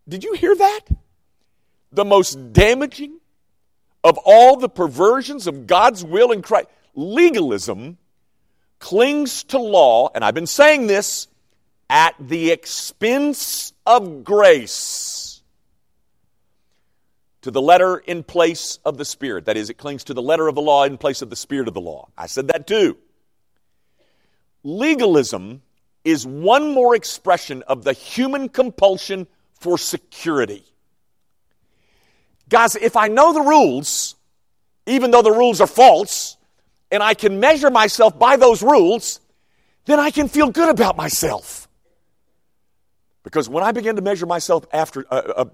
Did 0.08 0.24
you 0.24 0.34
hear 0.34 0.56
that? 0.56 0.82
The 1.92 2.06
most 2.06 2.54
damaging 2.54 3.20
of 4.04 4.18
all 4.26 4.58
the 4.58 4.70
perversions 4.70 5.48
of 5.48 5.68
God's 5.68 6.04
will 6.04 6.32
in 6.32 6.42
Christ. 6.42 6.68
Legalism 6.96 7.98
clings 8.80 9.44
to 9.46 9.60
law, 9.60 10.10
and 10.14 10.24
I've 10.26 10.34
been 10.34 10.48
saying 10.48 10.88
this, 10.88 11.28
at 11.90 12.16
the 12.20 12.52
expense 12.52 13.74
of 13.86 14.24
grace. 14.24 15.42
To 17.42 17.52
the 17.52 17.62
letter 17.62 17.98
in 17.98 18.24
place 18.24 18.80
of 18.86 18.98
the 18.98 19.06
Spirit. 19.06 19.46
That 19.46 19.58
is, 19.58 19.70
it 19.70 19.76
clings 19.76 20.04
to 20.06 20.14
the 20.14 20.22
letter 20.22 20.48
of 20.48 20.56
the 20.56 20.62
law 20.62 20.84
in 20.84 20.98
place 20.98 21.22
of 21.22 21.30
the 21.30 21.36
Spirit 21.36 21.68
of 21.68 21.74
the 21.74 21.82
law. 21.82 22.10
I 22.18 22.28
said 22.28 22.48
that 22.50 22.68
too. 22.68 22.98
Legalism 24.64 25.62
is 26.04 26.26
one 26.26 26.74
more 26.74 26.96
expression 26.96 27.64
of 27.64 27.84
the 27.84 27.94
human 27.94 28.48
compulsion 28.50 29.28
for 29.60 29.78
security. 29.78 30.64
Guys, 32.52 32.76
if 32.76 32.98
I 32.98 33.08
know 33.08 33.32
the 33.32 33.42
rules, 33.42 34.16
even 34.86 35.10
though 35.10 35.22
the 35.22 35.32
rules 35.32 35.62
are 35.62 35.68
false, 35.68 36.36
and 36.92 37.02
I 37.02 37.14
can 37.14 37.40
measure 37.40 37.72
myself 37.72 38.20
by 38.20 38.36
those 38.36 38.62
rules, 38.62 39.22
then 39.86 40.02
I 40.02 40.12
can 40.12 40.28
feel 40.28 40.50
good 40.52 40.68
about 40.68 40.98
myself. 40.98 41.70
Because 43.24 43.48
when 43.48 43.64
I 43.64 43.72
begin 43.72 43.96
to 43.96 44.02
measure 44.02 44.26
myself 44.26 44.66
after, 44.74 45.06
uh, 45.10 45.16
uh, 45.16 45.46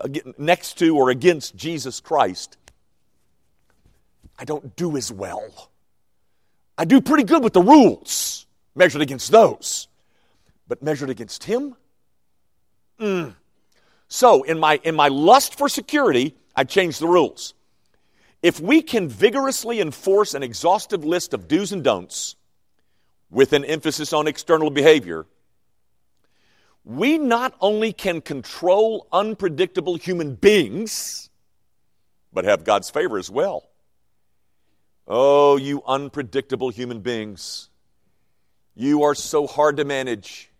uh, 0.00 0.08
next 0.36 0.78
to 0.78 0.96
or 0.96 1.10
against 1.10 1.54
Jesus 1.54 2.00
Christ, 2.00 2.56
I 4.36 4.44
don't 4.44 4.74
do 4.74 4.96
as 4.96 5.12
well. 5.12 5.70
I 6.76 6.84
do 6.84 7.00
pretty 7.00 7.24
good 7.24 7.44
with 7.44 7.52
the 7.52 7.62
rules, 7.62 8.44
measured 8.74 9.02
against 9.02 9.30
those. 9.30 9.86
But 10.66 10.82
measured 10.82 11.10
against 11.10 11.44
Him? 11.44 11.76
Mm, 12.98 13.34
so, 14.08 14.42
in 14.42 14.58
my, 14.58 14.80
in 14.82 14.94
my 14.94 15.08
lust 15.08 15.56
for 15.56 15.68
security, 15.68 16.34
I 16.56 16.64
changed 16.64 17.00
the 17.00 17.06
rules. 17.06 17.54
If 18.42 18.58
we 18.58 18.80
can 18.80 19.08
vigorously 19.08 19.80
enforce 19.80 20.34
an 20.34 20.42
exhaustive 20.42 21.04
list 21.04 21.34
of 21.34 21.46
do's 21.46 21.72
and 21.72 21.84
don'ts 21.84 22.36
with 23.30 23.52
an 23.52 23.64
emphasis 23.64 24.12
on 24.14 24.26
external 24.26 24.70
behavior, 24.70 25.26
we 26.84 27.18
not 27.18 27.54
only 27.60 27.92
can 27.92 28.22
control 28.22 29.06
unpredictable 29.12 29.96
human 29.96 30.36
beings, 30.36 31.28
but 32.32 32.46
have 32.46 32.64
God's 32.64 32.88
favor 32.88 33.18
as 33.18 33.30
well. 33.30 33.68
Oh, 35.06 35.56
you 35.56 35.82
unpredictable 35.86 36.70
human 36.70 37.00
beings. 37.00 37.68
You 38.74 39.02
are 39.02 39.14
so 39.14 39.46
hard 39.46 39.76
to 39.78 39.84
manage. 39.84 40.50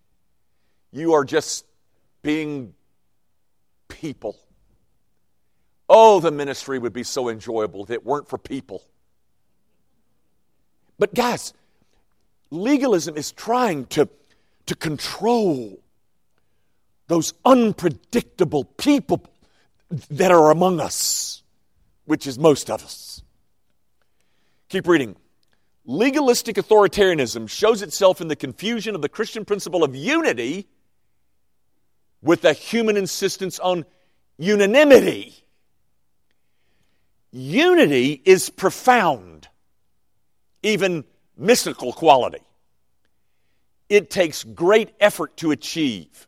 You 0.93 1.15
are 1.15 1.25
just 1.25 1.65
being 2.23 2.75
people. 3.89 4.37
Oh, 5.89 6.21
the 6.21 6.31
ministry 6.31 6.79
would 6.79 6.93
be 6.93 7.03
so 7.03 7.29
enjoyable 7.29 7.83
if 7.83 7.91
it 7.91 8.05
weren't 8.05 8.29
for 8.29 8.39
people. 8.39 8.83
But, 10.99 11.15
guys, 11.15 11.55
legalism 12.51 13.17
is 13.17 13.33
trying 13.33 13.87
to, 13.87 14.09
to 14.67 14.75
control 14.75 15.79
those 17.07 17.33
unpredictable 17.45 18.65
people 18.65 19.25
that 20.11 20.31
are 20.31 20.51
among 20.51 20.81
us, 20.81 21.43
which 22.05 22.27
is 22.27 22.39
most 22.39 22.71
of 22.71 22.85
us. 22.85 23.23
Keep 24.69 24.87
reading. 24.87 25.17
Legalistic 25.87 26.57
authoritarianism 26.57 27.49
shows 27.49 27.81
itself 27.81 28.21
in 28.21 28.29
the 28.29 28.37
confusion 28.37 28.95
of 28.95 29.01
the 29.01 29.09
Christian 29.09 29.47
principle 29.47 29.83
of 29.83 29.97
unity 29.97 30.69
with 32.23 32.45
a 32.45 32.53
human 32.53 32.97
insistence 32.97 33.59
on 33.59 33.85
unanimity. 34.39 35.35
Unity 37.31 38.21
is 38.25 38.51
profound, 38.51 39.49
even 40.63 41.05
mystical 41.37 41.93
quality. 41.93 42.41
it 43.89 44.11
takes 44.11 44.45
great 44.45 44.91
effort 45.01 45.37
to 45.39 45.51
achieve. 45.51 46.27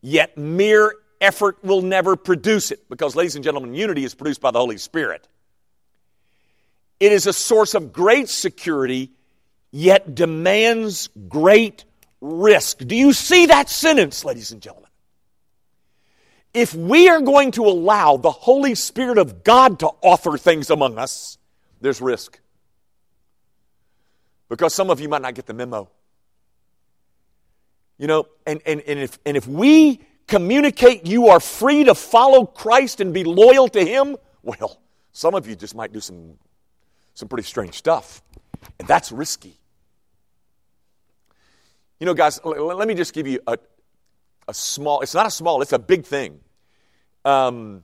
Yet 0.00 0.38
mere 0.38 0.94
effort 1.20 1.62
will 1.64 1.82
never 1.82 2.16
produce 2.16 2.70
it 2.70 2.88
because, 2.88 3.16
ladies 3.16 3.34
and 3.34 3.44
gentlemen, 3.44 3.74
unity 3.74 4.04
is 4.04 4.14
produced 4.14 4.40
by 4.40 4.50
the 4.50 4.58
Holy 4.58 4.78
Spirit. 4.78 5.26
It 7.00 7.12
is 7.12 7.26
a 7.26 7.32
source 7.32 7.74
of 7.74 7.92
great 7.92 8.28
security, 8.28 9.10
yet 9.72 10.14
demands 10.14 11.08
great 11.28 11.84
risk. 12.26 12.78
Do 12.78 12.96
you 12.96 13.12
see 13.12 13.46
that 13.46 13.68
sentence, 13.68 14.24
ladies 14.24 14.52
and 14.52 14.60
gentlemen? 14.60 14.90
If 16.52 16.74
we 16.74 17.08
are 17.08 17.20
going 17.20 17.52
to 17.52 17.66
allow 17.66 18.16
the 18.16 18.30
Holy 18.30 18.74
Spirit 18.74 19.18
of 19.18 19.44
God 19.44 19.80
to 19.80 19.88
author 20.00 20.38
things 20.38 20.70
among 20.70 20.98
us, 20.98 21.38
there's 21.80 22.00
risk. 22.00 22.40
Because 24.48 24.74
some 24.74 24.90
of 24.90 25.00
you 25.00 25.08
might 25.08 25.22
not 25.22 25.34
get 25.34 25.46
the 25.46 25.54
memo. 25.54 25.90
You 27.98 28.06
know, 28.06 28.26
and, 28.46 28.60
and, 28.66 28.80
and, 28.82 28.98
if, 28.98 29.18
and 29.26 29.36
if 29.36 29.46
we 29.46 30.00
communicate 30.26 31.06
you 31.06 31.28
are 31.28 31.40
free 31.40 31.84
to 31.84 31.94
follow 31.94 32.46
Christ 32.46 33.00
and 33.00 33.12
be 33.12 33.24
loyal 33.24 33.68
to 33.68 33.84
Him, 33.84 34.16
well, 34.42 34.80
some 35.12 35.34
of 35.34 35.46
you 35.46 35.56
just 35.56 35.74
might 35.74 35.92
do 35.92 36.00
some, 36.00 36.34
some 37.14 37.28
pretty 37.28 37.44
strange 37.44 37.74
stuff. 37.74 38.22
And 38.78 38.86
that's 38.88 39.12
risky. 39.12 39.58
You 41.98 42.06
know, 42.06 42.14
guys, 42.14 42.40
let 42.44 42.86
me 42.86 42.94
just 42.94 43.14
give 43.14 43.26
you 43.26 43.40
a, 43.46 43.58
a 44.48 44.54
small, 44.54 45.00
it's 45.00 45.14
not 45.14 45.26
a 45.26 45.30
small, 45.30 45.62
it's 45.62 45.72
a 45.72 45.78
big 45.78 46.04
thing 46.04 46.40
um, 47.24 47.82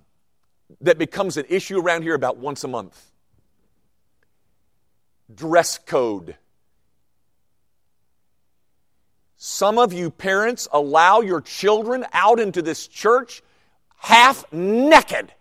that 0.80 0.98
becomes 0.98 1.36
an 1.36 1.46
issue 1.48 1.78
around 1.78 2.02
here 2.02 2.14
about 2.14 2.36
once 2.36 2.64
a 2.64 2.68
month 2.68 3.12
dress 5.34 5.78
code. 5.78 6.36
Some 9.36 9.78
of 9.78 9.92
you 9.92 10.10
parents 10.10 10.68
allow 10.72 11.20
your 11.20 11.40
children 11.40 12.04
out 12.12 12.38
into 12.38 12.62
this 12.62 12.86
church 12.86 13.42
half 13.96 14.50
naked. 14.52 15.32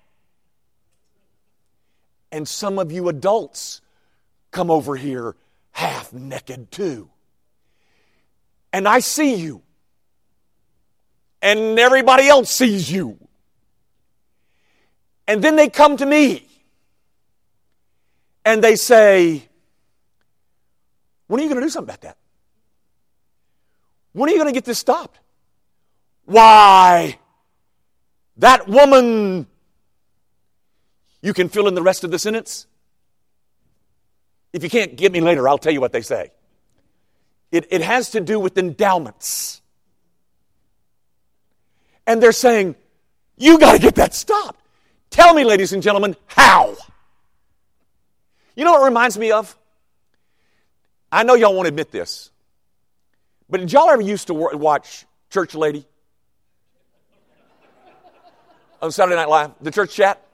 And 2.32 2.48
some 2.48 2.80
of 2.80 2.92
you 2.92 3.10
adults 3.10 3.82
come 4.52 4.72
over 4.72 4.96
here 4.96 5.36
half 5.72 6.14
naked 6.14 6.72
too. 6.72 7.10
And 8.74 8.88
I 8.88 9.00
see 9.00 9.36
you. 9.36 9.62
And 11.42 11.80
everybody 11.80 12.28
else 12.28 12.52
sees 12.52 12.92
you. 12.92 13.18
And 15.28 15.44
then 15.44 15.56
they 15.56 15.70
come 15.70 15.98
to 15.98 16.06
me. 16.06 16.48
And 18.46 18.64
they 18.64 18.76
say, 18.76 19.48
When 21.28 21.40
are 21.40 21.44
you 21.44 21.50
going 21.50 21.62
to 21.62 21.66
do 21.66 21.70
something 21.70 21.90
about 21.90 22.02
that? 22.02 22.18
When 24.14 24.30
are 24.30 24.34
you 24.34 24.38
going 24.38 24.50
to 24.50 24.54
get 24.54 24.66
this 24.66 24.80
stopped? 24.80 25.20
Why? 26.26 27.18
That 28.38 28.68
woman. 28.68 29.48
You 31.22 31.34
can 31.34 31.50
fill 31.50 31.68
in 31.68 31.76
the 31.76 31.84
rest 31.84 32.04
of 32.04 32.12
the 32.12 32.18
sentence. 32.18 32.66
If 34.54 34.64
you 34.64 34.70
can't 34.70 34.96
get 34.96 35.12
me 35.12 35.22
later, 35.22 35.48
I'll 35.48 35.60
tell 35.60 35.72
you 35.72 35.80
what 35.80 35.92
they 35.92 36.02
say. 36.02 36.32
It, 37.52 37.68
it 37.70 37.82
has 37.82 38.12
to 38.12 38.22
do 38.22 38.40
with 38.40 38.58
endowments. 38.58 39.62
And 42.08 42.22
they're 42.22 42.32
saying, 42.32 42.76
you 43.38 43.60
got 43.60 43.74
to 43.74 43.80
get 43.80 43.96
that 43.96 44.14
stopped. 44.14 44.60
Tell 45.10 45.34
me, 45.34 45.44
ladies 45.44 45.74
and 45.74 45.84
gentlemen, 45.84 46.16
how? 46.28 46.76
You 48.56 48.64
know 48.64 48.72
what 48.72 48.84
reminds 48.84 49.18
me 49.18 49.32
of? 49.32 49.56
I 51.12 51.24
know 51.24 51.36
y'all 51.36 51.54
won't 51.54 51.68
admit 51.68 51.92
this. 51.92 52.32
But 53.50 53.60
did 53.60 53.74
y'all 53.74 53.90
ever 53.90 54.02
used 54.02 54.28
to 54.28 54.34
watch 54.34 55.06
Church 55.30 55.56
Lady? 55.56 55.86
On 58.82 58.92
Saturday 58.92 59.16
Night 59.16 59.30
Live, 59.30 59.52
the 59.62 59.72
church 59.72 59.94
chat? 59.94 60.26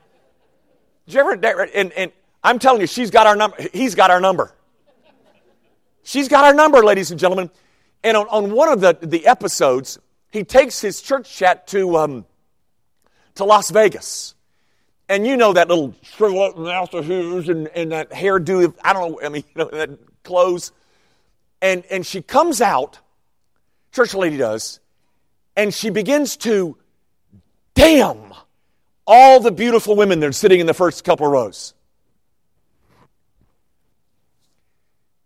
Did 1.06 1.15
you 1.15 1.19
ever, 1.19 1.63
and, 1.63 1.91
and 1.93 2.12
I'm 2.43 2.60
telling 2.60 2.80
you, 2.80 2.88
she's 2.88 3.12
got 3.12 3.27
our 3.27 3.36
number, 3.36 3.58
he's 3.73 3.95
got 3.95 4.12
our 4.12 4.21
number. 4.21 4.53
She's 6.08 6.30
got 6.30 6.46
our 6.46 6.54
number, 6.54 6.86
ladies 6.86 7.12
and 7.12 7.20
gentlemen. 7.20 7.52
And 8.02 8.15
on, 8.15 8.28
on 8.30 8.52
one 8.54 8.70
of 8.70 8.80
the, 8.80 8.98
the 9.02 9.28
episodes, 9.28 10.00
he 10.32 10.46
takes 10.46 10.80
his 10.80 11.02
church 11.02 11.30
chat 11.30 11.67
to, 11.67 11.98
um, 11.98 12.26
to 13.36 13.43
Las 13.43 13.72
Vegas. 13.72 14.34
And 15.10 15.28
you 15.28 15.36
know 15.36 15.52
that 15.52 15.67
little 15.67 15.93
shrivel 16.04 16.43
up 16.43 16.58
mouth 16.58 16.93
of 16.93 17.08
his 17.08 17.50
and, 17.50 17.67
and 17.76 17.91
that 17.91 18.12
hairdo, 18.12 18.74
I 18.82 18.93
don't 18.93 19.12
know, 19.12 19.20
I 19.22 19.28
mean, 19.28 19.43
you 19.54 19.65
know, 19.65 19.70
that 19.70 19.89
clothes. 20.24 20.72
And, 21.62 21.84
and 21.91 22.06
she 22.06 22.22
comes 22.22 22.62
out 22.62 23.00
church 23.91 24.13
lady 24.13 24.38
does, 24.38 24.80
and 25.58 25.74
she 25.74 25.89
begins 25.89 26.38
to 26.38 26.78
damn 27.74 28.34
all 29.06 29.41
the 29.41 29.52
beautiful 29.52 29.98
women 29.98 30.22
that 30.22 30.28
are 30.28 30.32
sitting 30.32 30.62
in 30.62 30.67
the 30.67 30.74
first 30.74 31.04
couple 31.04 31.28
rows. 31.28 31.74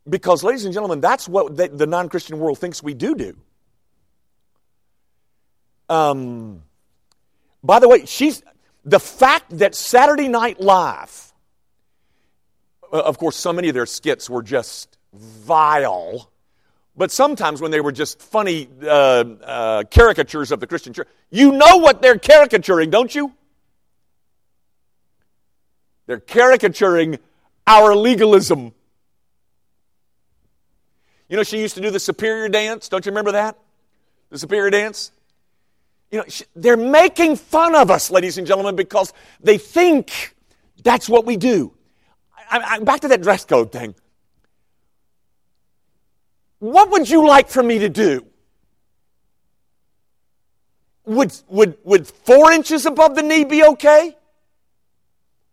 Because, 0.09 0.43
ladies 0.43 0.65
and 0.65 0.73
gentlemen, 0.73 0.99
that's 0.99 1.29
what 1.29 1.55
the, 1.55 1.67
the 1.67 1.85
non 1.87 2.09
Christian 2.09 2.39
world 2.39 2.57
thinks 2.57 2.81
we 2.81 2.93
do 2.93 3.15
do. 3.15 3.37
Um, 5.89 6.63
by 7.63 7.79
the 7.79 7.87
way, 7.87 8.05
she's 8.05 8.41
the 8.83 8.99
fact 8.99 9.57
that 9.57 9.75
Saturday 9.75 10.27
Night 10.27 10.59
Live, 10.59 11.33
uh, 12.91 13.01
of 13.01 13.17
course, 13.17 13.35
so 13.35 13.53
many 13.53 13.69
of 13.69 13.75
their 13.75 13.85
skits 13.85 14.29
were 14.29 14.41
just 14.41 14.97
vile. 15.13 16.31
But 16.95 17.11
sometimes 17.11 17.61
when 17.61 17.71
they 17.71 17.81
were 17.81 17.91
just 17.91 18.21
funny 18.21 18.67
uh, 18.81 18.87
uh, 18.87 19.83
caricatures 19.83 20.51
of 20.51 20.59
the 20.59 20.67
Christian 20.67 20.93
church, 20.93 21.07
you 21.29 21.51
know 21.51 21.77
what 21.77 22.01
they're 22.01 22.17
caricaturing, 22.17 22.89
don't 22.89 23.13
you? 23.13 23.33
They're 26.07 26.19
caricaturing 26.19 27.19
our 27.67 27.95
legalism. 27.95 28.73
You 31.31 31.37
know, 31.37 31.43
she 31.43 31.61
used 31.61 31.75
to 31.75 31.81
do 31.81 31.89
the 31.89 31.99
superior 31.99 32.49
dance. 32.49 32.89
Don't 32.89 33.05
you 33.05 33.11
remember 33.11 33.31
that? 33.31 33.57
The 34.31 34.37
superior 34.37 34.69
dance? 34.69 35.13
You 36.11 36.19
know, 36.19 36.25
they're 36.57 36.75
making 36.75 37.37
fun 37.37 37.73
of 37.73 37.89
us, 37.89 38.11
ladies 38.11 38.37
and 38.37 38.45
gentlemen, 38.45 38.75
because 38.75 39.13
they 39.39 39.57
think 39.57 40.35
that's 40.83 41.07
what 41.07 41.25
we 41.25 41.37
do. 41.37 41.73
I, 42.49 42.59
I, 42.59 42.79
back 42.79 42.99
to 42.99 43.07
that 43.07 43.21
dress 43.21 43.45
code 43.45 43.71
thing. 43.71 43.95
What 46.59 46.91
would 46.91 47.09
you 47.09 47.25
like 47.25 47.47
for 47.47 47.63
me 47.63 47.79
to 47.79 47.87
do? 47.87 48.25
Would, 51.05 51.31
would, 51.47 51.77
would 51.85 52.07
four 52.07 52.51
inches 52.51 52.85
above 52.85 53.15
the 53.15 53.23
knee 53.23 53.45
be 53.45 53.63
okay? 53.63 54.17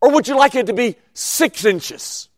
Or 0.01 0.11
would 0.11 0.27
you 0.27 0.37
like 0.37 0.57
it 0.57 0.67
to 0.67 0.73
be 0.73 0.97
six 1.14 1.64
inches? 1.64 2.29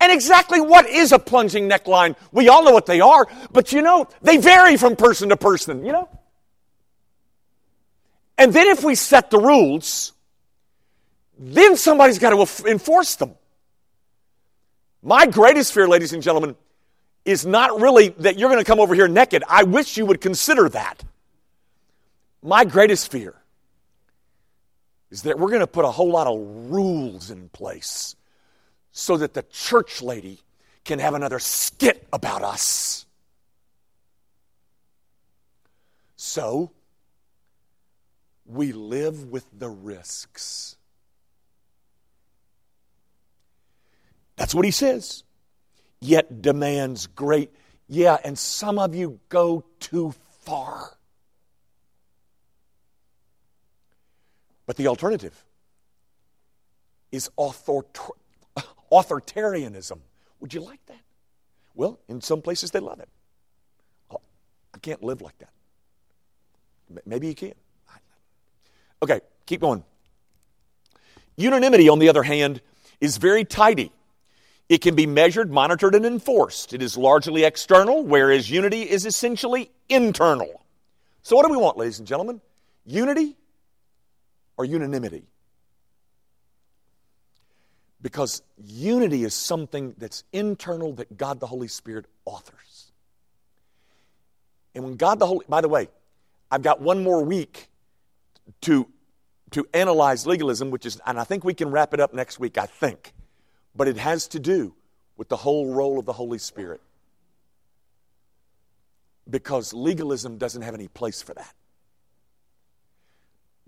And 0.00 0.10
exactly 0.10 0.60
what 0.60 0.88
is 0.88 1.12
a 1.12 1.18
plunging 1.18 1.68
neckline? 1.68 2.16
We 2.32 2.48
all 2.48 2.64
know 2.64 2.72
what 2.72 2.86
they 2.86 3.02
are, 3.02 3.28
but 3.52 3.72
you 3.72 3.82
know, 3.82 4.08
they 4.22 4.38
vary 4.38 4.78
from 4.78 4.96
person 4.96 5.28
to 5.28 5.36
person, 5.36 5.84
you 5.84 5.92
know? 5.92 6.08
And 8.38 8.54
then 8.54 8.68
if 8.68 8.82
we 8.82 8.94
set 8.94 9.30
the 9.30 9.38
rules, 9.38 10.14
then 11.38 11.76
somebody's 11.76 12.18
got 12.18 12.30
to 12.30 12.66
enforce 12.66 13.16
them. 13.16 13.34
My 15.02 15.26
greatest 15.26 15.74
fear, 15.74 15.86
ladies 15.86 16.14
and 16.14 16.22
gentlemen, 16.22 16.56
is 17.26 17.44
not 17.44 17.80
really 17.80 18.08
that 18.20 18.38
you're 18.38 18.48
going 18.48 18.62
to 18.62 18.66
come 18.66 18.80
over 18.80 18.94
here 18.94 19.08
naked. 19.08 19.44
I 19.46 19.64
wish 19.64 19.98
you 19.98 20.06
would 20.06 20.22
consider 20.22 20.70
that. 20.70 21.04
My 22.42 22.64
greatest 22.64 23.10
fear 23.12 23.34
is 25.10 25.22
that 25.22 25.38
we're 25.38 25.48
going 25.48 25.60
to 25.60 25.66
put 25.66 25.84
a 25.84 25.90
whole 25.90 26.10
lot 26.10 26.26
of 26.26 26.38
rules 26.70 27.30
in 27.30 27.50
place 27.50 28.16
so 28.92 29.16
that 29.16 29.34
the 29.34 29.42
church 29.50 30.02
lady 30.02 30.40
can 30.84 30.98
have 30.98 31.14
another 31.14 31.38
skit 31.38 32.06
about 32.12 32.42
us. 32.42 33.06
So, 36.16 36.70
we 38.46 38.72
live 38.72 39.30
with 39.30 39.46
the 39.58 39.68
risks. 39.68 40.76
That's 44.36 44.54
what 44.54 44.64
he 44.64 44.70
says 44.70 45.24
yet 46.00 46.42
demands 46.42 47.06
great. 47.06 47.50
Yeah, 47.88 48.18
and 48.24 48.38
some 48.38 48.78
of 48.78 48.94
you 48.94 49.20
go 49.28 49.64
too 49.78 50.14
far. 50.42 50.96
But 54.66 54.76
the 54.76 54.86
alternative 54.86 55.44
is 57.10 57.28
author- 57.36 57.84
authoritarianism. 58.92 60.00
Would 60.40 60.54
you 60.54 60.60
like 60.60 60.84
that? 60.86 61.00
Well, 61.74 61.98
in 62.08 62.20
some 62.20 62.42
places 62.42 62.70
they 62.70 62.80
love 62.80 63.00
it. 63.00 63.08
Oh, 64.10 64.20
I 64.74 64.78
can't 64.78 65.02
live 65.02 65.20
like 65.22 65.38
that. 65.38 65.50
Maybe 67.06 67.28
you 67.28 67.34
can. 67.34 67.54
Okay, 69.02 69.20
keep 69.46 69.60
going. 69.60 69.84
Unanimity, 71.36 71.88
on 71.88 71.98
the 72.00 72.08
other 72.10 72.22
hand, 72.22 72.60
is 73.00 73.16
very 73.16 73.44
tidy 73.44 73.92
It 74.68 74.82
can 74.82 74.94
be 74.94 75.06
measured, 75.06 75.50
monitored, 75.50 75.94
and 75.94 76.06
enforced. 76.06 76.72
It 76.72 76.82
is 76.82 76.96
largely 76.96 77.44
external, 77.44 78.04
whereas 78.04 78.50
unity 78.50 78.82
is 78.82 79.06
essentially 79.06 79.70
internal. 79.88 80.62
So, 81.22 81.34
what 81.36 81.44
do 81.46 81.50
we 81.50 81.56
want, 81.56 81.76
ladies 81.76 81.98
and 81.98 82.06
gentlemen? 82.06 82.40
Unity 82.86 83.36
or 84.56 84.64
unanimity? 84.64 85.24
Because 88.02 88.42
unity 88.56 89.24
is 89.24 89.34
something 89.34 89.94
that's 89.98 90.24
internal 90.32 90.94
that 90.94 91.16
God 91.16 91.40
the 91.40 91.46
Holy 91.46 91.68
Spirit 91.68 92.06
authors. 92.24 92.92
And 94.74 94.84
when 94.84 94.96
God 94.96 95.18
the 95.18 95.26
Holy, 95.26 95.44
by 95.48 95.60
the 95.60 95.68
way, 95.68 95.88
I've 96.50 96.62
got 96.62 96.80
one 96.80 97.02
more 97.02 97.22
week 97.22 97.68
to, 98.62 98.88
to 99.50 99.66
analyze 99.74 100.26
legalism, 100.26 100.70
which 100.70 100.86
is, 100.86 101.00
and 101.06 101.18
I 101.18 101.24
think 101.24 101.44
we 101.44 101.54
can 101.54 101.70
wrap 101.70 101.92
it 101.92 102.00
up 102.00 102.14
next 102.14 102.40
week, 102.40 102.56
I 102.56 102.66
think. 102.66 103.12
But 103.74 103.88
it 103.88 103.98
has 103.98 104.28
to 104.28 104.40
do 104.40 104.74
with 105.16 105.28
the 105.28 105.36
whole 105.36 105.74
role 105.74 105.98
of 105.98 106.06
the 106.06 106.12
Holy 106.12 106.38
Spirit. 106.38 106.80
Because 109.28 109.72
legalism 109.74 110.38
doesn't 110.38 110.62
have 110.62 110.74
any 110.74 110.88
place 110.88 111.20
for 111.22 111.34
that. 111.34 111.54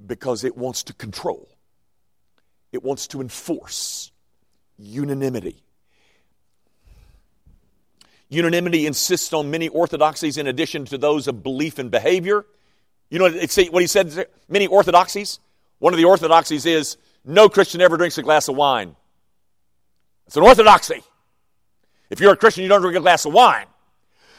Because 0.05 0.43
it 0.43 0.57
wants 0.57 0.85
to 0.85 0.95
control, 0.95 1.49
it 2.73 2.83
wants 2.83 3.07
to 3.09 3.21
enforce 3.21 4.11
unanimity. 4.83 5.63
Unanimity 8.29 8.87
insists 8.87 9.33
on 9.33 9.51
many 9.51 9.69
orthodoxies 9.69 10.39
in 10.39 10.47
addition 10.47 10.85
to 10.87 10.99
those 10.99 11.29
of 11.29 11.43
belief 11.43 11.79
and 11.79 11.91
behavior. 11.91 12.47
You 13.11 13.19
know 13.19 13.31
what 13.31 13.83
he 13.83 13.87
said? 13.87 14.27
Many 14.49 14.67
orthodoxies. 14.67 15.39
One 15.79 15.93
of 15.93 15.99
the 15.99 16.05
orthodoxies 16.05 16.65
is 16.65 16.97
no 17.25 17.49
Christian 17.49 17.81
ever 17.81 17.97
drinks 17.97 18.17
a 18.19 18.23
glass 18.23 18.49
of 18.49 18.57
wine. 18.57 18.97
It's 20.27 20.37
an 20.37 20.43
orthodoxy. 20.43 21.03
If 22.09 22.21
you're 22.21 22.33
a 22.33 22.37
Christian, 22.37 22.63
you 22.63 22.69
don't 22.69 22.81
drink 22.81 22.97
a 22.97 23.01
glass 23.01 23.27
of 23.27 23.33
wine. 23.33 23.67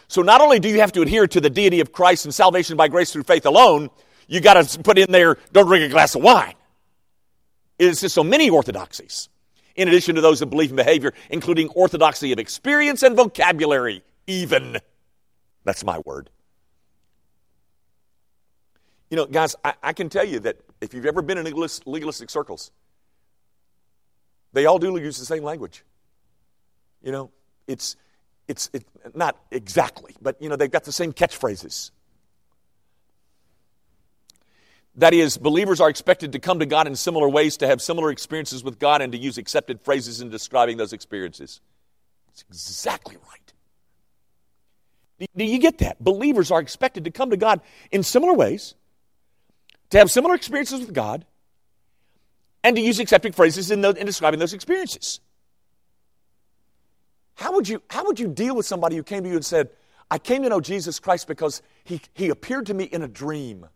So 0.08 0.22
not 0.22 0.42
only 0.42 0.60
do 0.60 0.70
you 0.70 0.80
have 0.80 0.92
to 0.94 1.02
adhere 1.02 1.28
to 1.28 1.40
the 1.40 1.50
deity 1.50 1.80
of 1.80 1.92
Christ 1.92 2.26
and 2.26 2.34
salvation 2.34 2.78
by 2.78 2.88
grace 2.88 3.12
through 3.12 3.24
faith 3.24 3.46
alone, 3.46 3.90
you 4.28 4.42
got 4.42 4.62
to 4.62 4.80
put 4.80 4.98
in 4.98 5.12
there, 5.12 5.38
don't 5.52 5.68
drink 5.68 5.86
a 5.86 5.90
glass 5.90 6.16
of 6.16 6.24
wine. 6.24 6.56
It 7.78 7.88
is 7.88 8.02
just 8.02 8.16
so 8.16 8.24
many 8.24 8.50
orthodoxies 8.50 9.30
in 9.76 9.88
addition 9.88 10.16
to 10.16 10.22
those 10.22 10.42
of 10.42 10.50
belief 10.50 10.70
and 10.70 10.78
behavior, 10.78 11.14
including 11.30 11.70
orthodoxy 11.70 12.32
of 12.32 12.40
experience 12.40 13.04
and 13.04 13.16
vocabulary, 13.16 14.04
even. 14.28 14.78
That's 15.64 15.84
my 15.84 16.00
word. 16.00 16.30
You 19.10 19.18
know, 19.18 19.26
guys, 19.26 19.56
I, 19.64 19.74
I 19.82 19.94
can 19.94 20.10
tell 20.10 20.26
you 20.26 20.40
that 20.40 20.58
if 20.82 20.94
you've 20.94 21.06
ever 21.06 21.22
been 21.22 21.38
in 21.38 21.46
legalistic 21.46 22.30
circles, 22.30 22.72
they 24.54 24.66
all 24.66 24.80
do 24.80 24.98
use 24.98 25.18
the 25.18 25.26
same 25.26 25.44
language. 25.44 25.84
You 27.02 27.12
know, 27.12 27.32
it's, 27.68 27.96
it's 28.48 28.70
it, 28.74 28.86
not 29.14 29.38
exactly, 29.52 30.16
but, 30.22 30.42
you 30.42 30.50
know, 30.50 30.56
they've 30.56 30.72
got 30.72 30.84
the 30.84 30.92
same 30.92 31.14
catchphrases. 31.14 31.92
That 34.96 35.14
is, 35.14 35.38
believers 35.38 35.82
are 35.82 35.90
expected 35.90 36.34
to 36.34 36.40
come 36.40 36.60
to 36.60 36.66
God 36.66 36.86
in 36.88 36.96
similar 36.96 37.28
ways, 37.28 37.58
to 37.58 37.68
have 37.68 37.82
similar 37.82 38.12
experiences 38.12 38.64
with 38.64 38.78
God, 38.78 39.02
and 39.02 39.12
to 39.12 39.18
use 39.18 39.38
accepted 39.38 39.82
phrases 39.82 40.22
in 40.22 40.30
describing 40.30 40.78
those 40.78 40.94
experiences. 40.94 41.62
It's 42.30 42.44
exactly 42.48 43.18
right. 43.18 43.44
Do 45.36 45.46
you 45.46 45.60
get 45.60 45.80
that? 45.80 46.04
Believers 46.04 46.52
are 46.52 46.60
expected 46.60 47.06
to 47.06 47.12
come 47.12 47.32
to 47.32 47.38
God 47.38 47.62
in 47.92 48.04
similar 48.04 48.34
ways, 48.34 48.76
to 49.90 49.98
have 49.98 50.12
similar 50.12 50.36
experiences 50.36 50.82
with 50.82 50.94
God, 50.94 51.26
and 52.64 52.76
to 52.76 52.82
use 52.82 53.00
accepted 53.00 53.36
phrases 53.36 53.72
in, 53.72 53.84
in 53.84 54.06
describing 54.06 54.40
those 54.40 54.54
experiences. 54.54 55.20
How 57.36 57.54
would, 57.54 57.68
you, 57.68 57.82
how 57.90 58.06
would 58.06 58.20
you 58.20 58.28
deal 58.28 58.56
with 58.56 58.66
somebody 58.66 58.96
who 58.96 59.04
came 59.04 59.24
to 59.24 59.30
you 59.30 59.36
and 59.36 59.46
said, 59.46 59.70
I 60.12 60.20
came 60.20 60.44
to 60.44 60.50
know 60.50 60.62
Jesus 60.62 61.00
Christ 61.00 61.28
because 61.28 61.62
he, 61.84 62.00
he 62.14 62.30
appeared 62.30 62.68
to 62.68 62.74
me 62.74 62.84
in 62.84 63.02
a 63.02 63.08
dream? 63.08 63.68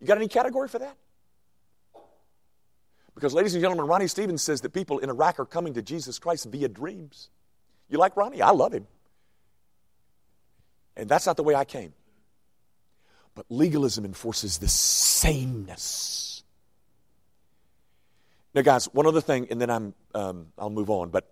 You 0.00 0.06
got 0.06 0.18
any 0.18 0.28
category 0.28 0.68
for 0.68 0.78
that? 0.78 0.96
Because, 3.14 3.32
ladies 3.32 3.54
and 3.54 3.62
gentlemen, 3.62 3.86
Ronnie 3.86 4.08
Stevens 4.08 4.42
says 4.42 4.60
that 4.60 4.74
people 4.74 4.98
in 4.98 5.08
Iraq 5.08 5.40
are 5.40 5.46
coming 5.46 5.72
to 5.74 5.82
Jesus 5.82 6.18
Christ 6.18 6.46
via 6.50 6.68
dreams. 6.68 7.30
You 7.88 7.96
like 7.96 8.14
Ronnie? 8.14 8.42
I 8.42 8.50
love 8.50 8.74
him. 8.74 8.86
And 10.96 11.08
that's 11.08 11.24
not 11.24 11.36
the 11.38 11.42
way 11.42 11.54
I 11.54 11.64
came. 11.64 11.94
But 13.34 13.46
legalism 13.48 14.04
enforces 14.04 14.58
the 14.58 14.68
sameness. 14.68 16.42
Now, 18.54 18.62
guys, 18.62 18.86
one 18.92 19.06
other 19.06 19.20
thing, 19.22 19.48
and 19.50 19.60
then 19.60 19.70
I'm, 19.70 19.94
um, 20.14 20.46
I'll 20.58 20.70
move 20.70 20.90
on. 20.90 21.08
But 21.08 21.30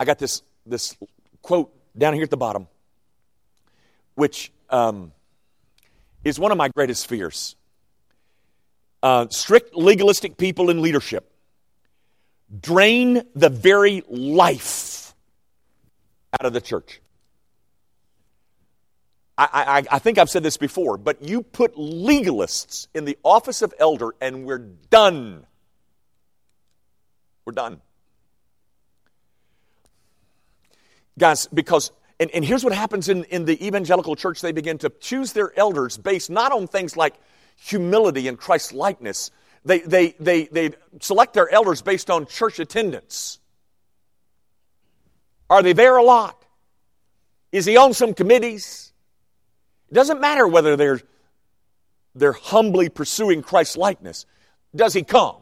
I 0.00 0.06
got 0.06 0.18
this, 0.18 0.42
this 0.64 0.96
quote 1.42 1.74
down 1.96 2.14
here 2.14 2.22
at 2.22 2.30
the 2.30 2.36
bottom, 2.38 2.68
which 4.14 4.50
um, 4.70 5.12
is 6.24 6.38
one 6.38 6.52
of 6.52 6.58
my 6.58 6.68
greatest 6.68 7.06
fears 7.06 7.54
uh, 9.02 9.28
strict 9.30 9.74
legalistic 9.74 10.36
people 10.36 10.70
in 10.70 10.82
leadership 10.82 11.32
drain 12.60 13.22
the 13.34 13.48
very 13.48 14.02
life 14.08 15.14
out 16.32 16.46
of 16.46 16.52
the 16.52 16.60
church. 16.60 17.00
I, 19.36 19.48
I, 19.52 19.96
I, 19.96 19.98
think 20.00 20.18
I've 20.18 20.30
said 20.30 20.42
this 20.42 20.56
before, 20.56 20.98
but 20.98 21.22
you 21.22 21.42
put 21.42 21.76
legalists 21.76 22.88
in 22.92 23.04
the 23.04 23.16
office 23.22 23.62
of 23.62 23.72
elder 23.78 24.10
and 24.20 24.44
we're 24.44 24.58
done. 24.58 25.46
We're 27.44 27.52
done. 27.52 27.80
Guys, 31.16 31.46
because, 31.54 31.92
and, 32.18 32.30
and 32.32 32.44
here's 32.44 32.64
what 32.64 32.72
happens 32.72 33.08
in, 33.08 33.24
in 33.24 33.44
the 33.44 33.64
evangelical 33.64 34.16
church 34.16 34.40
they 34.40 34.52
begin 34.52 34.78
to 34.78 34.90
choose 35.00 35.32
their 35.32 35.56
elders 35.56 35.96
based 35.96 36.30
not 36.30 36.50
on 36.50 36.66
things 36.66 36.96
like 36.96 37.14
humility 37.58 38.28
and 38.28 38.38
Christ 38.38 38.72
likeness. 38.72 39.30
They, 39.64 39.80
they, 39.80 40.14
they, 40.20 40.44
they 40.44 40.70
select 41.00 41.34
their 41.34 41.50
elders 41.50 41.82
based 41.82 42.10
on 42.10 42.26
church 42.26 42.58
attendance. 42.58 43.38
Are 45.50 45.62
they 45.62 45.72
there 45.72 45.96
a 45.96 46.02
lot? 46.02 46.44
Is 47.52 47.64
he 47.64 47.76
on 47.76 47.94
some 47.94 48.14
committees? 48.14 48.92
It 49.90 49.94
doesn't 49.94 50.20
matter 50.20 50.46
whether 50.46 50.76
they're, 50.76 51.00
they're 52.14 52.32
humbly 52.32 52.88
pursuing 52.88 53.42
Christ 53.42 53.76
likeness. 53.76 54.26
Does 54.76 54.92
he 54.92 55.02
come? 55.02 55.36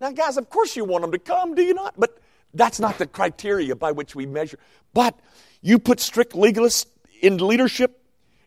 Now, 0.00 0.10
guys, 0.10 0.36
of 0.36 0.50
course 0.50 0.76
you 0.76 0.84
want 0.84 1.02
them 1.02 1.12
to 1.12 1.18
come, 1.18 1.54
do 1.54 1.62
you 1.62 1.74
not? 1.74 1.94
But 1.96 2.18
that's 2.52 2.80
not 2.80 2.98
the 2.98 3.06
criteria 3.06 3.76
by 3.76 3.92
which 3.92 4.14
we 4.14 4.26
measure. 4.26 4.58
But 4.92 5.18
you 5.62 5.78
put 5.78 6.00
strict 6.00 6.32
legalists 6.32 6.86
in 7.20 7.38
leadership, 7.38 8.03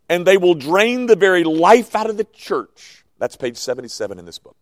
and 0.10 0.26
they 0.26 0.38
will 0.38 0.56
drain 0.56 1.06
the 1.06 1.16
very 1.16 1.44
life 1.44 1.96
out 1.96 2.10
of 2.10 2.18
the 2.18 2.24
church. 2.24 3.04
That's 3.18 3.36
page 3.36 3.58
77 3.58 4.20
in 4.20 4.26
this 4.26 4.40
book. 4.40 4.56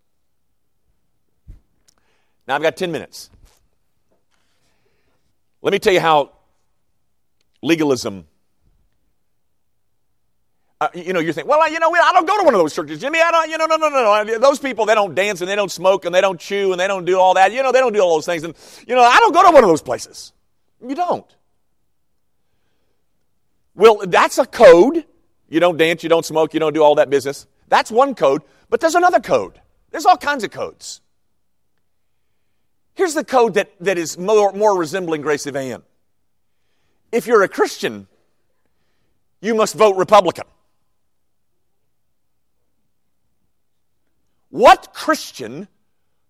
Now 2.48 2.56
I've 2.56 2.62
got 2.62 2.78
10 2.78 2.92
minutes. 2.92 3.30
Let 5.62 5.72
me 5.72 5.80
tell 5.80 5.94
you 5.94 6.00
how 6.00 6.32
legalism. 7.62 8.28
Uh, 10.80 10.90
you 10.94 11.14
know, 11.14 11.20
you're 11.20 11.34
thinking, 11.34 11.50
well, 11.50 11.68
you 11.72 11.80
know, 11.80 11.92
I 11.92 12.12
don't 12.14 12.28
go 12.28 12.38
to 12.38 12.44
one 12.44 12.54
of 12.54 12.60
those 12.60 12.76
churches, 12.76 13.00
Jimmy. 13.00 13.20
I 13.20 13.32
don't, 13.32 13.50
you 13.50 13.58
know, 13.58 13.66
no, 13.66 13.78
no, 13.78 13.90
no, 13.90 14.24
no. 14.24 14.40
Those 14.40 14.60
people, 14.60 14.86
they 14.86 14.94
don't 14.94 15.16
dance 15.16 15.42
and 15.42 15.50
they 15.50 15.56
don't 15.56 15.72
smoke 15.72 16.06
and 16.06 16.14
they 16.14 16.22
don't 16.22 16.40
chew 16.40 16.72
and 16.72 16.80
they 16.80 16.88
don't 16.88 17.06
do 17.06 17.18
all 17.18 17.34
that. 17.36 17.52
You 17.52 17.64
know, 17.64 17.72
they 17.72 17.80
don't 17.80 17.94
do 17.94 18.02
all 18.02 18.16
those 18.16 18.26
things. 18.26 18.44
And, 18.44 18.54
you 18.86 18.94
know, 18.94 19.02
I 19.02 19.18
don't 19.20 19.34
go 19.34 19.44
to 19.44 19.52
one 19.52 19.64
of 19.64 19.70
those 19.70 19.82
places. 19.82 20.34
You 20.86 20.94
don't. 20.96 21.26
Well, 23.74 24.02
that's 24.06 24.38
a 24.38 24.46
code 24.46 25.06
you 25.50 25.60
don't 25.60 25.78
dance, 25.78 26.04
you 26.04 26.10
don't 26.10 26.26
smoke, 26.26 26.54
you 26.54 26.60
don't 26.60 26.74
do 26.74 26.84
all 26.84 26.96
that 26.96 27.10
business. 27.10 27.48
That's 27.68 27.92
one 27.92 28.16
code, 28.16 28.42
but 28.70 28.80
there's 28.80 28.96
another 28.96 29.20
code. 29.20 29.60
There's 29.92 30.06
all 30.06 30.18
kinds 30.18 30.44
of 30.44 30.52
codes. 30.52 31.02
Here's 32.96 33.14
the 33.14 33.24
code 33.24 33.56
that, 33.56 33.72
that 33.82 33.98
is 33.98 34.18
more, 34.18 34.52
more 34.54 34.78
resembling 34.78 35.22
Gracie 35.22 35.52
Van. 35.52 35.84
If 37.12 37.28
you're 37.28 37.44
a 37.44 37.48
Christian, 37.48 38.08
you 39.42 39.54
must 39.54 39.76
vote 39.76 39.96
Republican. 39.98 40.46
What 44.50 44.94
Christian 44.94 45.68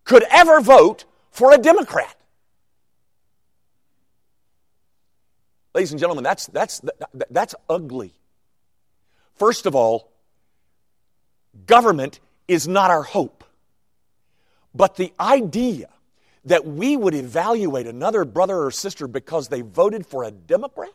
could 0.04 0.24
ever 0.32 0.60
vote 0.60 1.06
for 1.30 1.54
a 1.54 1.58
Democrat? 1.58 2.16
Ladies 5.76 5.92
and 5.92 6.00
gentlemen, 6.00 6.24
that's, 6.24 6.48
that's, 6.48 6.82
that's 7.30 7.54
ugly. 7.70 8.14
First 9.36 9.66
of 9.66 9.76
all, 9.76 10.12
government 11.66 12.20
is 12.48 12.68
not 12.68 12.92
our 12.92 13.04
hope. 13.04 13.44
But 14.74 14.96
the 14.96 15.14
idea 15.20 15.90
that 16.46 16.66
we 16.66 16.96
would 16.96 17.16
evaluate 17.16 17.88
another 17.88 18.24
brother 18.24 18.58
or 18.64 18.72
sister 18.72 19.08
because 19.08 19.48
they 19.48 19.62
voted 19.62 20.06
for 20.06 20.24
a 20.24 20.32
Democrat? 20.32 20.92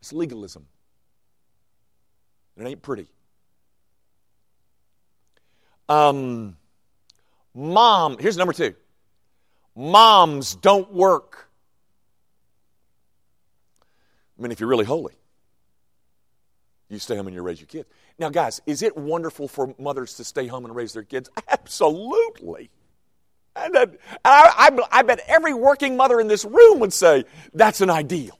It's 0.00 0.12
legalism. 0.12 0.66
It 2.56 2.66
ain't 2.66 2.82
pretty. 2.82 3.08
Um, 5.88 6.56
Mom, 7.54 8.18
here's 8.18 8.36
number 8.36 8.52
two 8.52 8.74
moms 9.74 10.54
don't 10.54 10.92
work. 10.92 11.48
I 14.38 14.42
mean, 14.42 14.52
if 14.52 14.60
you're 14.60 14.68
really 14.68 14.84
holy, 14.84 15.14
you 16.88 16.98
stay 16.98 17.16
home 17.16 17.26
and 17.26 17.34
you 17.34 17.42
raise 17.42 17.60
your 17.60 17.66
kids. 17.66 17.88
Now, 18.18 18.28
guys, 18.28 18.60
is 18.66 18.82
it 18.82 18.96
wonderful 18.96 19.48
for 19.48 19.74
mothers 19.78 20.14
to 20.14 20.24
stay 20.24 20.46
home 20.46 20.64
and 20.64 20.74
raise 20.74 20.92
their 20.92 21.02
kids? 21.02 21.28
Absolutely. 21.48 22.70
And 23.56 23.76
I, 23.76 23.86
I, 24.24 24.78
I 24.92 25.02
bet 25.02 25.20
every 25.26 25.54
working 25.54 25.96
mother 25.96 26.20
in 26.20 26.28
this 26.28 26.44
room 26.44 26.80
would 26.80 26.92
say 26.92 27.24
that's 27.54 27.80
an 27.80 27.90
ideal. 27.90 28.38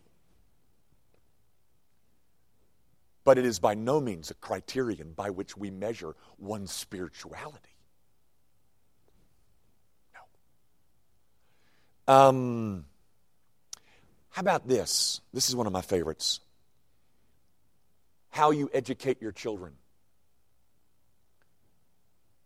But 3.25 3.39
it 3.39 3.45
is 3.45 3.59
by 3.59 3.75
no 3.75 4.01
means 4.01 4.31
a 4.31 4.35
criterion 4.35 5.13
by 5.17 5.31
which 5.31 5.57
we 5.57 5.71
measure 5.71 6.15
one's 6.39 6.71
spirituality. 6.71 7.59
No. 12.07 12.15
Um, 12.15 12.85
how 14.31 14.41
about 14.41 14.69
this? 14.69 15.21
This 15.33 15.49
is 15.49 15.57
one 15.57 15.67
of 15.67 15.73
my 15.73 15.81
favorites. 15.81 16.39
How 18.37 18.51
you 18.51 18.69
educate 18.75 19.23
your 19.23 19.33
children. 19.33 19.73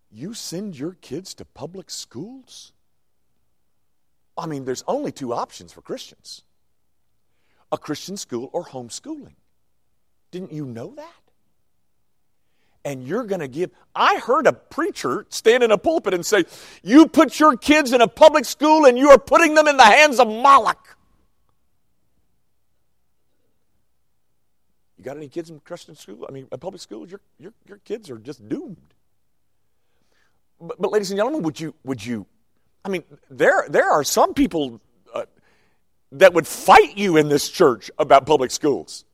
You 0.08 0.34
send 0.34 0.78
your 0.78 0.92
kids 0.92 1.34
to 1.34 1.44
public 1.44 1.90
schools? 1.90 2.72
I 4.38 4.46
mean, 4.46 4.64
there's 4.64 4.84
only 4.86 5.10
two 5.10 5.34
options 5.34 5.72
for 5.72 5.82
Christians 5.82 6.44
a 7.72 7.76
Christian 7.76 8.16
school 8.16 8.50
or 8.52 8.64
homeschooling. 8.66 9.34
Didn't 10.30 10.52
you 10.52 10.64
know 10.64 10.94
that? 10.94 11.22
And 12.84 13.02
you're 13.02 13.24
going 13.24 13.40
to 13.40 13.48
give. 13.48 13.72
I 13.92 14.20
heard 14.20 14.46
a 14.46 14.52
preacher 14.52 15.26
stand 15.28 15.64
in 15.64 15.72
a 15.72 15.78
pulpit 15.78 16.14
and 16.14 16.24
say, 16.24 16.44
You 16.84 17.08
put 17.08 17.40
your 17.40 17.56
kids 17.56 17.92
in 17.92 18.00
a 18.00 18.06
public 18.06 18.44
school 18.44 18.86
and 18.86 18.96
you 18.96 19.10
are 19.10 19.18
putting 19.18 19.56
them 19.56 19.66
in 19.66 19.76
the 19.76 19.82
hands 19.82 20.20
of 20.20 20.28
Moloch. 20.28 20.96
You 25.00 25.04
got 25.04 25.16
any 25.16 25.30
kids 25.30 25.48
in 25.48 25.60
Christian 25.60 25.94
school? 25.94 26.26
I 26.28 26.30
mean, 26.30 26.46
public 26.60 26.78
schools, 26.78 27.10
Your, 27.10 27.22
your, 27.38 27.54
your 27.66 27.78
kids 27.78 28.10
are 28.10 28.18
just 28.18 28.46
doomed. 28.46 28.92
But, 30.60 30.78
but, 30.78 30.92
ladies 30.92 31.10
and 31.10 31.16
gentlemen, 31.16 31.40
would 31.40 31.58
you, 31.58 31.74
would 31.84 32.04
you, 32.04 32.26
I 32.84 32.90
mean, 32.90 33.04
there, 33.30 33.64
there 33.70 33.90
are 33.90 34.04
some 34.04 34.34
people 34.34 34.78
uh, 35.14 35.24
that 36.12 36.34
would 36.34 36.46
fight 36.46 36.98
you 36.98 37.16
in 37.16 37.30
this 37.30 37.48
church 37.48 37.90
about 37.98 38.26
public 38.26 38.50
schools. 38.50 39.06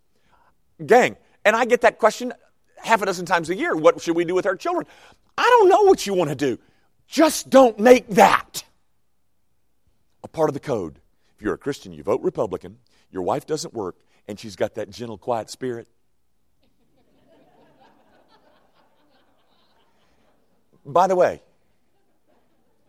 Gang, 0.85 1.17
and 1.45 1.55
I 1.55 1.65
get 1.67 1.83
that 1.83 2.01
question 2.01 2.33
half 2.83 3.01
a 3.01 3.07
dozen 3.07 3.25
times 3.25 3.49
a 3.51 3.55
year. 3.55 3.77
What 3.77 4.03
should 4.03 4.17
we 4.17 4.25
do 4.25 4.35
with 4.35 4.47
our 4.47 4.57
children? 4.57 4.87
I 5.39 5.45
don't 5.45 5.69
know 5.69 5.83
what 5.83 6.05
you 6.05 6.15
want 6.15 6.31
to 6.31 6.37
do. 6.37 6.59
Just 7.07 7.49
don't 7.49 7.79
make 7.79 8.09
that 8.09 8.65
a 10.25 10.27
part 10.27 10.51
of 10.51 10.55
the 10.55 10.61
code. 10.61 10.99
If 11.37 11.43
you're 11.43 11.55
a 11.55 11.59
Christian, 11.59 11.93
you 11.93 12.03
vote 12.03 12.23
Republican, 12.23 12.79
your 13.13 13.23
wife 13.23 13.47
doesn't 13.47 13.73
work, 13.73 13.95
and 14.29 14.39
she's 14.39 14.57
got 14.57 14.75
that 14.75 14.91
gentle, 14.91 15.19
quiet 15.19 15.51
spirit. 15.51 15.89
By 20.85 21.09
the 21.09 21.17
way, 21.17 21.43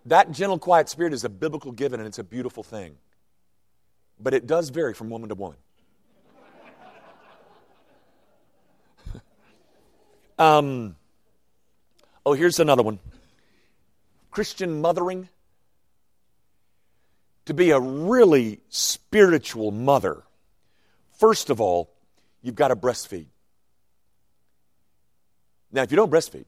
that 0.06 0.32
gentle, 0.32 0.60
quiet 0.60 0.88
spirit 0.88 1.14
is 1.14 1.24
a 1.24 1.30
biblical 1.30 1.72
given 1.72 2.00
and 2.00 2.08
it's 2.08 2.20
a 2.20 2.24
beautiful 2.24 2.64
thing. 2.64 2.96
But 4.20 4.34
it 4.34 4.48
does 4.48 4.70
vary 4.70 4.94
from 4.94 5.10
woman 5.10 5.30
to 5.30 5.36
woman. 5.36 5.58
um, 10.40 10.96
oh, 12.26 12.34
here's 12.34 12.60
another 12.60 12.84
one 12.84 13.00
Christian 14.32 14.80
mothering. 14.82 15.30
To 17.46 17.54
be 17.54 17.72
a 17.72 17.80
really 17.80 18.60
spiritual 18.68 19.72
mother, 19.72 20.24
first 21.18 21.50
of 21.50 21.60
all, 21.62 21.92
you've 22.42 22.56
got 22.56 22.70
to 22.70 22.76
breastfeed. 22.76 23.28
Now, 25.72 25.84
if 25.84 25.92
you 25.92 25.98
don't 25.98 26.12
breastfeed, 26.12 26.46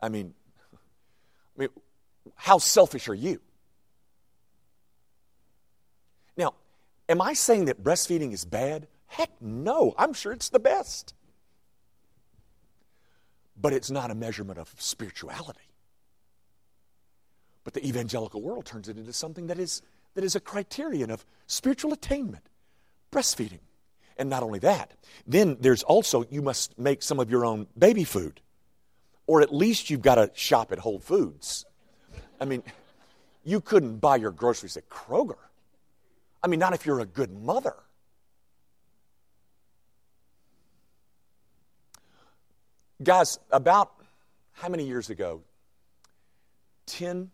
I 0.00 0.08
mean, 0.08 0.34
I 0.74 1.60
mean, 1.60 1.68
how 2.34 2.58
selfish 2.58 3.08
are 3.08 3.14
you? 3.14 3.40
Now, 6.36 6.54
am 7.08 7.22
I 7.22 7.32
saying 7.32 7.66
that 7.66 7.82
breastfeeding 7.82 8.32
is 8.32 8.44
bad? 8.44 8.88
Heck 9.06 9.30
no. 9.40 9.94
I'm 9.96 10.12
sure 10.12 10.32
it's 10.32 10.48
the 10.48 10.58
best. 10.58 11.14
But 13.58 13.72
it's 13.72 13.90
not 13.90 14.10
a 14.10 14.14
measurement 14.14 14.58
of 14.58 14.74
spirituality. 14.76 15.60
But 17.64 17.74
the 17.74 17.86
evangelical 17.86 18.42
world 18.42 18.66
turns 18.66 18.88
it 18.88 18.98
into 18.98 19.12
something 19.12 19.46
that 19.46 19.58
is, 19.58 19.82
that 20.14 20.24
is 20.24 20.36
a 20.36 20.40
criterion 20.40 21.10
of 21.10 21.24
spiritual 21.46 21.92
attainment 21.92 22.44
breastfeeding. 23.10 23.60
And 24.16 24.30
not 24.30 24.42
only 24.42 24.58
that, 24.60 24.92
then 25.26 25.56
there's 25.60 25.82
also, 25.82 26.24
you 26.30 26.42
must 26.42 26.78
make 26.78 27.02
some 27.02 27.20
of 27.20 27.30
your 27.30 27.44
own 27.44 27.66
baby 27.76 28.04
food 28.04 28.40
or 29.26 29.42
at 29.42 29.52
least 29.52 29.90
you've 29.90 30.02
got 30.02 30.16
to 30.16 30.30
shop 30.34 30.72
at 30.72 30.78
Whole 30.78 31.00
Foods. 31.00 31.64
I 32.40 32.44
mean, 32.44 32.62
you 33.44 33.60
couldn't 33.60 33.98
buy 33.98 34.16
your 34.16 34.30
groceries 34.30 34.76
at 34.76 34.88
Kroger. 34.88 35.38
I 36.42 36.48
mean, 36.48 36.60
not 36.60 36.74
if 36.74 36.86
you're 36.86 37.00
a 37.00 37.06
good 37.06 37.32
mother. 37.32 37.74
Guys, 43.02 43.38
about 43.50 43.92
how 44.52 44.68
many 44.68 44.86
years 44.86 45.10
ago? 45.10 45.42
10. 46.86 47.30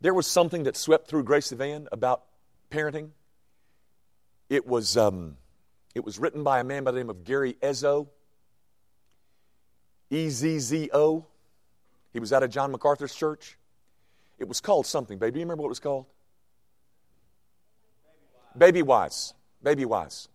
There 0.00 0.14
was 0.14 0.26
something 0.26 0.64
that 0.64 0.76
swept 0.76 1.08
through 1.08 1.24
Grace 1.24 1.50
Van 1.50 1.88
about 1.90 2.24
parenting. 2.70 3.10
It 4.52 4.66
was, 4.66 4.98
um, 4.98 5.38
it 5.94 6.04
was 6.04 6.18
written 6.18 6.42
by 6.44 6.60
a 6.60 6.64
man 6.64 6.84
by 6.84 6.90
the 6.90 6.98
name 6.98 7.08
of 7.08 7.24
Gary 7.24 7.56
Ezzo. 7.62 8.08
E 10.10 10.28
Z 10.28 10.58
Z 10.58 10.90
O. 10.92 11.24
He 12.12 12.20
was 12.20 12.34
out 12.34 12.42
of 12.42 12.50
John 12.50 12.70
MacArthur's 12.70 13.14
church. 13.14 13.56
It 14.38 14.46
was 14.46 14.60
called 14.60 14.84
something, 14.84 15.16
baby. 15.16 15.32
Do 15.32 15.38
you 15.38 15.46
remember 15.46 15.62
what 15.62 15.68
it 15.68 15.70
was 15.70 15.80
called? 15.80 16.04
Babywise. 18.58 19.32
Baby 19.62 19.86
Wise. 19.86 20.28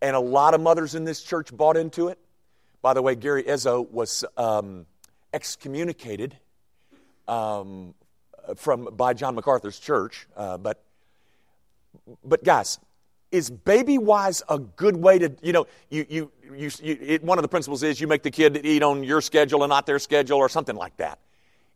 And 0.00 0.16
a 0.16 0.20
lot 0.20 0.54
of 0.54 0.60
mothers 0.60 0.96
in 0.96 1.04
this 1.04 1.22
church 1.22 1.56
bought 1.56 1.76
into 1.76 2.08
it. 2.08 2.18
By 2.80 2.94
the 2.94 3.02
way, 3.02 3.14
Gary 3.14 3.44
Ezzo 3.44 3.88
was 3.88 4.24
um, 4.36 4.86
excommunicated 5.32 6.36
um, 7.28 7.94
from 8.56 8.86
by 8.96 9.14
John 9.14 9.36
MacArthur's 9.36 9.78
church. 9.78 10.26
Uh, 10.36 10.58
but, 10.58 10.82
but 12.24 12.42
guys, 12.42 12.80
is 13.32 13.50
Babywise 13.50 14.42
a 14.48 14.58
good 14.58 14.96
way 14.96 15.18
to 15.18 15.32
you 15.42 15.52
know 15.52 15.66
you 15.90 16.06
you, 16.08 16.32
you, 16.54 16.70
you 16.80 16.98
it, 17.00 17.24
one 17.24 17.38
of 17.38 17.42
the 17.42 17.48
principles 17.48 17.82
is 17.82 18.00
you 18.00 18.06
make 18.06 18.22
the 18.22 18.30
kid 18.30 18.60
eat 18.64 18.82
on 18.82 19.02
your 19.02 19.20
schedule 19.20 19.64
and 19.64 19.70
not 19.70 19.86
their 19.86 19.98
schedule 19.98 20.38
or 20.38 20.48
something 20.48 20.76
like 20.76 20.96
that. 20.98 21.18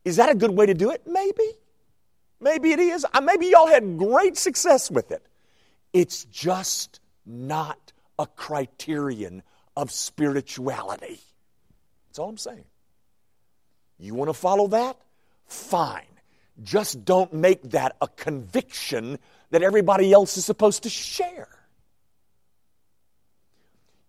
Is 0.05 0.17
that 0.17 0.29
a 0.29 0.35
good 0.35 0.51
way 0.51 0.67
to 0.67 0.75
do 0.75 0.91
it? 0.91 1.03
Maybe. 1.07 1.51
Maybe 2.41 2.71
it 2.71 2.79
is. 2.79 3.05
Maybe 3.21 3.47
y'all 3.47 3.67
had 3.67 3.97
great 3.97 4.37
success 4.37 4.91
with 4.91 5.11
it. 5.11 5.27
It's 5.93 6.27
just 6.27 7.01
not 7.25 7.93
a 8.19 8.27
criterion 8.27 9.43
of 9.77 9.91
spirituality. 9.91 11.19
That's 12.09 12.19
all 12.19 12.29
i'm 12.29 12.39
saying. 12.39 12.65
You 13.99 14.15
want 14.15 14.29
to 14.29 14.35
follow 14.35 14.69
that? 14.69 14.99
Fine 15.47 16.16
just 16.63 17.05
don't 17.05 17.33
make 17.33 17.63
that 17.71 17.97
a 18.01 18.09
conviction 18.09 19.19
that 19.51 19.63
everybody 19.63 20.13
else 20.13 20.37
is 20.37 20.45
supposed 20.45 20.85
to 20.85 20.91
share. 20.91 21.49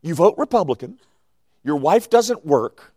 You 0.01 0.15
vote 0.15 0.36
Republican, 0.38 0.99
your 1.63 1.75
wife 1.75 2.10
doesn't 2.10 2.45
work, 2.45 2.93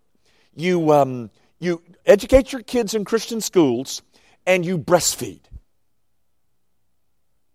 you, 0.55 0.93
um, 0.93 1.31
you 1.59 1.83
educate 2.07 2.53
your 2.53 2.63
kids 2.63 2.95
in 2.95 3.05
Christian 3.05 3.41
schools, 3.41 4.03
and 4.47 4.65
you 4.65 4.79
breastfeed. 4.79 5.41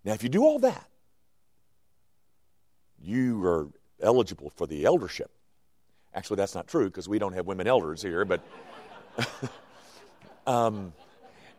Now, 0.04 0.14
if 0.14 0.24
you 0.24 0.30
do 0.30 0.44
all 0.44 0.60
that, 0.60 0.88
you 3.02 3.44
are 3.46 3.68
eligible 4.02 4.52
for 4.52 4.68
the 4.68 4.86
eldership. 4.86 5.32
Actually, 6.14 6.38
that's 6.38 6.56
not 6.56 6.68
true 6.68 6.86
because 6.86 7.08
we 7.08 7.20
don't 7.20 7.34
have 7.34 7.46
women 7.46 7.68
elders 7.68 8.02
here, 8.02 8.26
but. 8.26 8.42
um, 10.48 10.94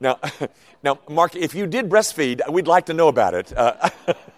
now, 0.01 0.19
now, 0.83 0.99
Mark, 1.09 1.37
if 1.37 1.55
you 1.55 1.67
did 1.67 1.89
breastfeed, 1.89 2.41
we'd 2.51 2.67
like 2.67 2.87
to 2.87 2.95
know 2.95 3.09
about 3.09 3.35
it. 3.35 3.57
Uh, 3.57 3.91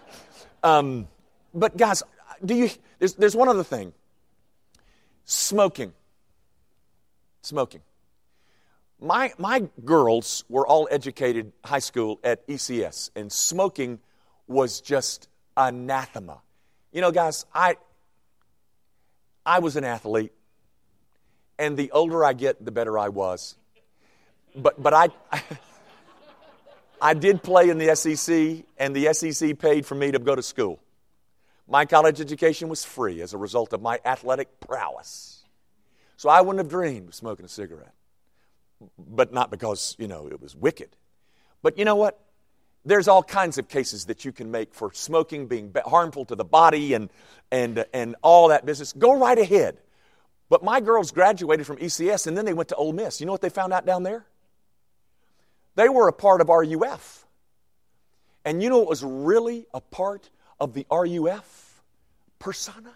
um, 0.63 1.07
but 1.53 1.77
guys, 1.77 2.03
do 2.43 2.55
you? 2.55 2.69
There's, 2.99 3.13
there's 3.13 3.35
one 3.35 3.47
other 3.49 3.63
thing. 3.63 3.93
Smoking. 5.25 5.93
Smoking. 7.41 7.81
My 9.01 9.31
my 9.37 9.69
girls 9.85 10.43
were 10.49 10.67
all 10.67 10.87
educated 10.91 11.53
high 11.63 11.79
school 11.79 12.19
at 12.23 12.45
ECS, 12.47 13.11
and 13.15 13.31
smoking 13.31 13.99
was 14.47 14.81
just 14.81 15.29
anathema. 15.55 16.41
You 16.91 17.01
know, 17.01 17.11
guys, 17.11 17.45
I 17.53 17.77
I 19.45 19.59
was 19.59 19.77
an 19.77 19.85
athlete, 19.85 20.33
and 21.57 21.77
the 21.77 21.91
older 21.91 22.25
I 22.25 22.33
get, 22.33 22.63
the 22.63 22.71
better 22.71 22.99
I 22.99 23.09
was. 23.09 23.55
But, 24.61 24.81
but 24.81 24.93
I, 24.93 25.09
I 27.01 27.13
did 27.13 27.41
play 27.43 27.69
in 27.69 27.77
the 27.77 27.95
SEC, 27.95 28.65
and 28.77 28.95
the 28.95 29.13
SEC 29.13 29.57
paid 29.57 29.85
for 29.85 29.95
me 29.95 30.11
to 30.11 30.19
go 30.19 30.35
to 30.35 30.43
school. 30.43 30.79
My 31.67 31.85
college 31.85 32.19
education 32.19 32.67
was 32.67 32.83
free 32.83 33.21
as 33.21 33.33
a 33.33 33.37
result 33.37 33.73
of 33.73 33.81
my 33.81 33.99
athletic 34.03 34.59
prowess. 34.59 35.45
So 36.17 36.27
I 36.29 36.41
wouldn't 36.41 36.59
have 36.59 36.69
dreamed 36.69 37.09
of 37.09 37.15
smoking 37.15 37.45
a 37.45 37.49
cigarette. 37.49 37.93
But 38.97 39.33
not 39.33 39.51
because, 39.51 39.95
you 39.99 40.07
know, 40.07 40.27
it 40.27 40.41
was 40.41 40.55
wicked. 40.55 40.89
But 41.61 41.77
you 41.77 41.85
know 41.85 41.95
what? 41.95 42.19
There's 42.85 43.07
all 43.07 43.21
kinds 43.21 43.57
of 43.57 43.67
cases 43.67 44.05
that 44.05 44.25
you 44.25 44.31
can 44.31 44.51
make 44.51 44.73
for 44.73 44.91
smoking 44.93 45.47
being 45.47 45.73
harmful 45.85 46.25
to 46.25 46.35
the 46.35 46.45
body 46.45 46.93
and, 46.93 47.09
and, 47.51 47.85
and 47.93 48.15
all 48.21 48.47
that 48.47 48.65
business. 48.65 48.93
Go 48.93 49.17
right 49.17 49.37
ahead. 49.37 49.77
But 50.49 50.63
my 50.63 50.79
girls 50.79 51.11
graduated 51.11 51.67
from 51.67 51.77
ECS 51.77 52.25
and 52.25 52.35
then 52.35 52.45
they 52.45 52.53
went 52.53 52.69
to 52.69 52.75
Ole 52.75 52.93
Miss. 52.93 53.19
You 53.19 53.25
know 53.25 53.31
what 53.31 53.41
they 53.41 53.49
found 53.49 53.73
out 53.73 53.85
down 53.85 54.03
there? 54.03 54.25
They 55.79 55.87
were 55.87 56.09
a 56.09 56.13
part 56.13 56.41
of 56.41 56.49
RUF. 56.49 57.25
And 58.43 58.61
you 58.61 58.69
know 58.69 58.79
what 58.79 58.89
was 58.89 59.01
really 59.01 59.65
a 59.73 59.79
part 59.79 60.29
of 60.59 60.73
the 60.73 60.85
RUF 60.91 61.81
persona? 62.37 62.91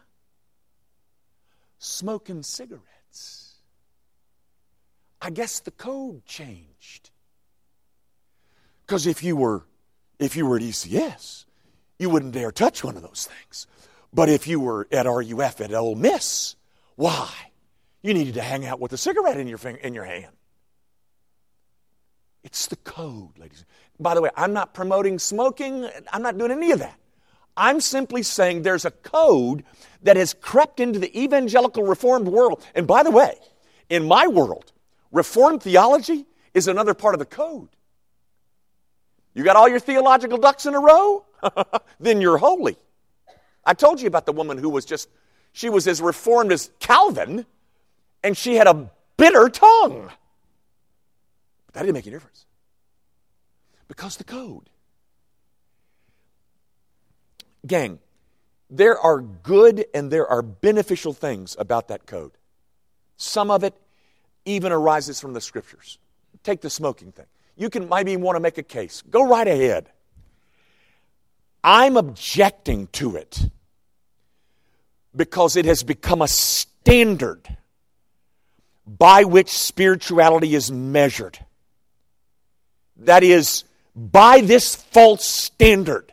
Smoking 1.78 2.44
cigarettes. 2.44 3.54
I 5.22 5.30
guess 5.30 5.62
the 5.62 5.72
code 5.72 6.26
changed. 6.26 7.12
Because 8.86 9.08
if 9.08 9.24
you 9.24 9.38
were 9.38 9.64
if 10.20 10.36
you 10.36 10.46
were 10.46 10.58
at 10.58 10.64
ECS, 10.64 11.46
you 11.98 12.10
wouldn't 12.10 12.34
dare 12.34 12.52
touch 12.52 12.84
one 12.84 12.98
of 12.98 13.02
those 13.02 13.30
things. 13.32 13.66
But 14.12 14.28
if 14.28 14.46
you 14.46 14.60
were 14.60 14.90
at 14.92 15.06
RUF 15.06 15.62
at 15.62 15.74
Ole 15.74 15.96
Miss, 15.96 16.58
why? 16.98 17.32
You 18.02 18.14
needed 18.14 18.34
to 18.34 18.42
hang 18.42 18.66
out 18.66 18.82
with 18.82 18.92
a 18.92 18.98
cigarette 18.98 19.38
in 19.38 19.48
your, 19.48 19.58
finger, 19.58 19.80
in 19.80 19.94
your 19.94 20.04
hand. 20.04 20.36
It's 22.44 22.68
the 22.68 22.76
code, 22.78 23.38
ladies. 23.38 23.66
By 24.00 24.16
the 24.16 24.22
way, 24.22 24.30
I'm 24.36 24.54
not 24.54 24.74
promoting 24.74 25.20
smoking. 25.20 25.88
I'm 26.12 26.22
not 26.22 26.38
doing 26.38 26.52
any 26.52 26.72
of 26.72 26.80
that. 26.80 26.98
I'm 27.56 27.80
simply 27.80 28.24
saying 28.24 28.64
there's 28.64 28.86
a 28.86 28.92
code 28.92 29.64
that 30.02 30.18
has 30.18 30.34
crept 30.34 30.80
into 30.80 31.00
the 31.00 31.18
evangelical 31.20 31.84
reformed 31.84 32.28
world. 32.28 32.64
And 32.76 32.88
by 32.88 33.04
the 33.04 33.12
way, 33.12 33.36
in 33.90 34.08
my 34.08 34.28
world, 34.28 34.72
reformed 35.12 35.62
theology 35.62 36.26
is 36.54 36.68
another 36.68 36.94
part 36.94 37.16
of 37.16 37.20
the 37.20 37.26
code. 37.26 37.70
You 39.34 39.44
got 39.44 39.56
all 39.56 39.70
your 39.70 39.80
theological 39.80 40.38
ducks 40.38 40.66
in 40.66 40.76
a 40.76 40.80
row? 40.80 41.26
then 42.00 42.22
you're 42.22 42.38
holy. 42.38 42.78
I 43.66 43.74
told 43.74 44.02
you 44.02 44.08
about 44.08 44.26
the 44.26 44.34
woman 44.34 44.58
who 44.58 44.70
was 44.70 44.86
just, 44.86 45.10
she 45.54 45.70
was 45.70 45.88
as 45.88 46.02
reformed 46.02 46.52
as 46.52 46.70
Calvin, 46.80 47.46
and 48.24 48.36
she 48.36 48.56
had 48.56 48.68
a 48.68 48.92
bitter 49.18 49.50
tongue. 49.50 50.12
That 51.74 51.82
didn't 51.82 51.96
make 51.96 52.08
any 52.08 52.16
difference. 52.16 52.46
Because 53.88 54.18
the 54.18 54.24
code. 54.24 54.70
Gang, 57.66 58.00
there 58.70 58.98
are 58.98 59.22
good 59.22 59.86
and 59.94 60.12
there 60.12 60.28
are 60.28 60.42
beneficial 60.42 61.14
things 61.14 61.56
about 61.60 61.90
that 61.90 62.06
code. 62.06 62.32
Some 63.18 63.52
of 63.52 63.64
it 63.64 63.74
even 64.46 64.72
arises 64.72 65.20
from 65.20 65.34
the 65.34 65.42
scriptures. 65.42 65.98
Take 66.44 66.62
the 66.62 66.70
smoking 66.70 67.12
thing. 67.12 67.26
You 67.56 67.70
can 67.70 67.88
maybe 67.88 68.18
want 68.18 68.36
to 68.36 68.40
make 68.40 68.58
a 68.58 68.64
case. 68.64 69.04
Go 69.10 69.28
right 69.28 69.48
ahead. 69.48 69.90
I'm 71.64 71.96
objecting 71.96 72.88
to 72.94 73.16
it 73.16 73.50
because 75.16 75.56
it 75.56 75.66
has 75.66 75.84
become 75.84 76.22
a 76.22 76.28
standard 76.28 77.58
by 78.86 79.24
which 79.24 79.50
spirituality 79.50 80.56
is 80.56 80.72
measured. 80.72 81.40
That 82.98 83.24
is, 83.24 83.64
by 83.96 84.42
this 84.42 84.76
false 84.76 85.26
standard. 85.26 86.12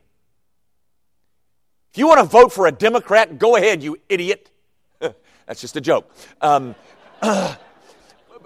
If 1.93 1.99
you 1.99 2.07
want 2.07 2.21
to 2.21 2.25
vote 2.25 2.53
for 2.53 2.67
a 2.67 2.73
Democrat, 2.73 3.39
go 3.39 3.57
ahead, 3.57 3.83
you 3.83 3.99
idiot. 4.09 4.51
That's 5.01 5.61
just 5.61 5.77
a 5.77 5.81
joke. 5.81 6.11
Um, 6.41 6.75
uh, 7.21 7.57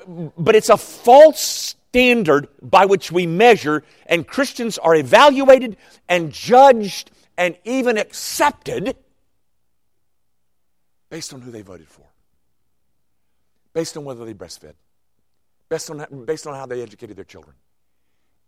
but 0.38 0.56
it's 0.56 0.70
a 0.70 0.76
false 0.76 1.40
standard 1.40 2.48
by 2.62 2.86
which 2.86 3.12
we 3.12 3.26
measure, 3.26 3.84
and 4.06 4.26
Christians 4.26 4.78
are 4.78 4.94
evaluated 4.94 5.76
and 6.08 6.32
judged 6.32 7.10
and 7.36 7.56
even 7.64 7.98
accepted 7.98 8.96
based 11.10 11.32
on 11.32 11.40
who 11.40 11.50
they 11.50 11.62
voted 11.62 11.88
for 11.88 12.04
based 13.74 13.96
on 13.96 14.04
whether 14.04 14.24
they 14.24 14.32
breastfed, 14.32 14.74
based 15.68 15.90
on, 15.90 16.24
based 16.24 16.46
on 16.46 16.54
how 16.54 16.64
they 16.64 16.80
educated 16.80 17.16
their 17.16 17.24
children. 17.24 17.54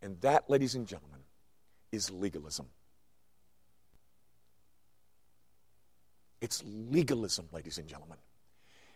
And 0.03 0.21
that, 0.21 0.49
ladies 0.49 0.75
and 0.75 0.87
gentlemen, 0.87 1.21
is 1.93 2.11
legalism. 2.11 2.67
It's 6.41 6.63
legalism, 6.67 7.49
ladies 7.53 7.79
and 7.79 7.89
gentlemen. 7.89 8.19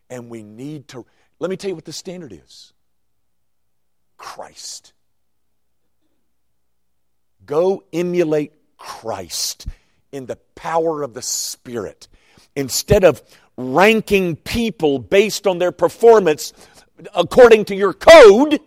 And 0.08 0.28
we 0.28 0.42
need 0.42 0.88
to, 0.88 1.06
let 1.38 1.50
me 1.50 1.56
tell 1.56 1.70
you 1.70 1.74
what 1.74 1.84
the 1.84 1.92
standard 1.92 2.32
is 2.32 2.72
Christ. 4.16 4.92
Go 7.46 7.84
emulate 7.92 8.52
Christ 8.76 9.66
in 10.12 10.26
the 10.26 10.36
power 10.54 11.02
of 11.02 11.14
the 11.14 11.22
Spirit. 11.22 12.08
Instead 12.54 13.04
of 13.04 13.22
ranking 13.56 14.36
people 14.36 14.98
based 14.98 15.46
on 15.46 15.58
their 15.58 15.72
performance 15.72 16.52
according 17.14 17.64
to 17.66 17.74
your 17.74 17.92
code. 17.92 18.60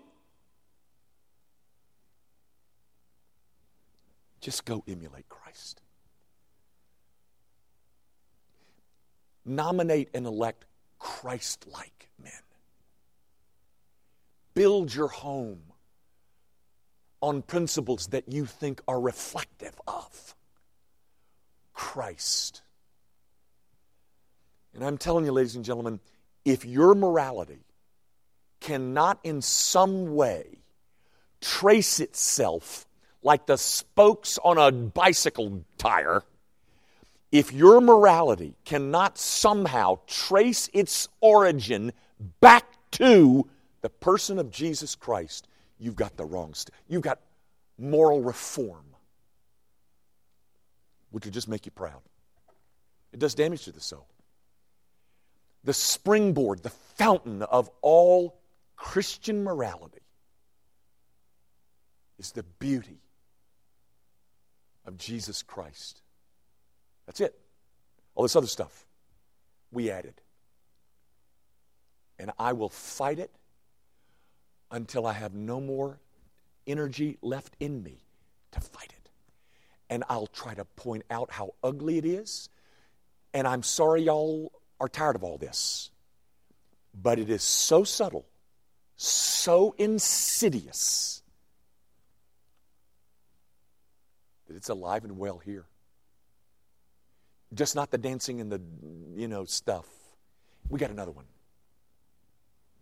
Just 4.43 4.65
go 4.65 4.83
emulate 4.89 5.29
Christ. 5.29 5.81
Nominate 9.45 10.09
and 10.13 10.25
elect 10.25 10.65
Christ 10.99 11.65
like 11.71 12.09
men. 12.21 12.33
Build 14.53 14.93
your 14.93 15.07
home 15.07 15.61
on 17.21 17.41
principles 17.41 18.07
that 18.07 18.33
you 18.33 18.45
think 18.45 18.81
are 18.85 18.99
reflective 18.99 19.79
of 19.87 20.35
Christ. 21.73 22.63
And 24.73 24.83
I'm 24.83 24.97
telling 24.97 25.23
you, 25.23 25.31
ladies 25.31 25.55
and 25.55 25.63
gentlemen, 25.63 26.01
if 26.43 26.65
your 26.65 26.95
morality 26.95 27.63
cannot 28.59 29.19
in 29.23 29.41
some 29.41 30.15
way 30.15 30.57
trace 31.39 32.01
itself 32.01 32.85
like 33.23 33.45
the 33.45 33.57
spokes 33.57 34.37
on 34.43 34.57
a 34.57 34.71
bicycle 34.71 35.63
tire, 35.77 36.23
if 37.31 37.51
your 37.51 37.81
morality 37.81 38.55
cannot 38.65 39.17
somehow 39.17 39.99
trace 40.07 40.69
its 40.73 41.09
origin 41.21 41.91
back 42.39 42.65
to 42.91 43.47
the 43.81 43.89
person 43.89 44.39
of 44.39 44.51
Jesus 44.51 44.95
Christ, 44.95 45.47
you've 45.79 45.95
got 45.95 46.15
the 46.15 46.25
wrong, 46.25 46.53
st- 46.53 46.73
you've 46.87 47.01
got 47.01 47.19
moral 47.77 48.21
reform, 48.21 48.85
which 51.11 51.25
will 51.25 51.31
just 51.31 51.47
make 51.47 51.65
you 51.65 51.71
proud. 51.71 52.01
It 53.11 53.19
does 53.19 53.35
damage 53.35 53.63
to 53.65 53.71
the 53.71 53.81
soul 53.81 54.07
the 55.63 55.73
springboard, 55.73 56.61
the 56.61 56.69
fountain 56.69 57.41
of 57.43 57.69
all 57.81 58.37
Christian 58.75 59.43
morality 59.43 60.01
is 62.19 62.31
the 62.33 62.43
beauty 62.43 62.99
of 64.85 64.97
Jesus 64.97 65.41
Christ. 65.41 66.01
That's 67.05 67.21
it. 67.21 67.37
All 68.15 68.23
this 68.23 68.35
other 68.35 68.47
stuff 68.47 68.85
we 69.71 69.89
added. 69.89 70.15
And 72.19 72.31
I 72.37 72.53
will 72.53 72.69
fight 72.69 73.19
it 73.19 73.31
until 74.71 75.05
I 75.05 75.13
have 75.13 75.33
no 75.33 75.59
more 75.59 75.99
energy 76.65 77.17
left 77.21 77.55
in 77.59 77.83
me 77.83 78.03
to 78.51 78.61
fight 78.61 78.93
it. 78.95 79.09
And 79.89 80.03
I'll 80.09 80.27
try 80.27 80.53
to 80.53 80.65
point 80.65 81.03
out 81.09 81.31
how 81.31 81.55
ugly 81.63 81.97
it 81.97 82.05
is. 82.05 82.49
And 83.33 83.47
I'm 83.47 83.63
sorry, 83.63 84.03
y'all 84.03 84.51
are 84.79 84.87
tired 84.87 85.15
of 85.15 85.23
all 85.23 85.37
this. 85.37 85.89
But 86.93 87.19
it 87.19 87.29
is 87.29 87.41
so 87.41 87.83
subtle, 87.83 88.25
so 88.95 89.73
insidious, 89.77 91.22
it's 94.55 94.69
alive 94.69 95.03
and 95.03 95.17
well 95.17 95.37
here. 95.37 95.65
Just 97.53 97.75
not 97.75 97.91
the 97.91 97.97
dancing 97.97 98.41
and 98.41 98.51
the, 98.51 98.61
you 99.15 99.27
know, 99.27 99.45
stuff. 99.45 99.85
We 100.69 100.79
got 100.79 100.89
another 100.89 101.11
one 101.11 101.25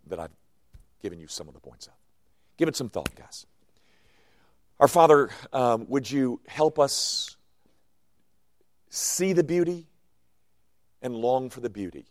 that 0.07 0.19
I've 0.19 0.32
given 1.01 1.19
you 1.19 1.28
some 1.28 1.47
of 1.47 1.53
the 1.53 1.59
points 1.59 1.88
of. 1.88 1.93
Give 2.57 2.67
it 2.67 2.76
some 2.76 2.89
thought, 2.89 3.13
guys. 3.15 3.45
Our 4.80 4.88
Father, 4.88 5.30
um, 5.51 5.86
would 5.89 6.09
you 6.09 6.39
help 6.47 6.80
us 6.80 7.36
see 8.89 9.34
the 9.34 9.43
beauty 9.43 9.88
and 11.01 11.15
long 11.15 11.49
for 11.49 11.61
the 11.61 11.69
beauty 11.69 12.05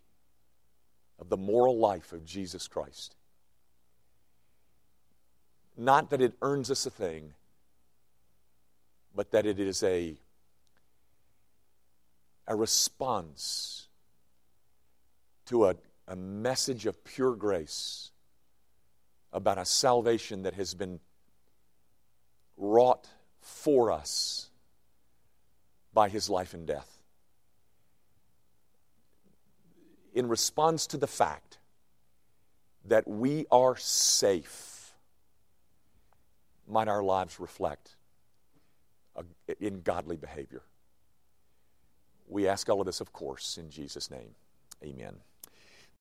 of 1.19 1.29
the 1.29 1.37
moral 1.37 1.79
life 1.79 2.13
of 2.13 2.25
Jesus 2.25 2.67
Christ. 2.67 3.15
Not 5.77 6.11
that 6.11 6.23
it 6.23 6.33
earns 6.43 6.71
us 6.71 6.87
a 6.87 6.91
thing, 6.91 7.35
but 9.15 9.31
that 9.33 9.47
it 9.47 9.59
is 9.59 9.83
a, 9.83 10.17
a 12.47 12.55
response 12.55 13.89
to 15.47 15.67
a, 15.67 15.77
a 16.07 16.17
message 16.17 16.87
of 16.87 17.03
pure 17.05 17.35
grace 17.35 18.11
about 19.33 19.59
a 19.59 19.65
salvation 19.65 20.43
that 20.43 20.55
has 20.55 20.75
been 20.75 21.01
wrought 22.57 23.09
for 23.41 23.91
us 23.91 24.49
by 25.93 26.09
his 26.09 26.29
life 26.29 26.55
and 26.55 26.67
death. 26.67 26.99
In 30.15 30.29
response 30.29 30.87
to 30.89 30.97
the 30.97 31.07
fact 31.07 31.59
that 32.85 33.07
we 33.07 33.47
are 33.51 33.77
safe, 33.77 34.93
might 36.67 36.89
our 36.89 37.03
lives 37.03 37.39
reflect 37.39 37.97
in 39.59 39.81
godly 39.83 40.17
behavior? 40.17 40.63
We 42.29 42.47
ask 42.47 42.69
all 42.69 42.81
of 42.81 42.87
this, 42.87 43.01
of 43.01 43.13
course, 43.13 43.59
in 43.59 43.71
Jesus' 43.71 44.11
name. 44.11 44.35
Amen. 44.85 45.17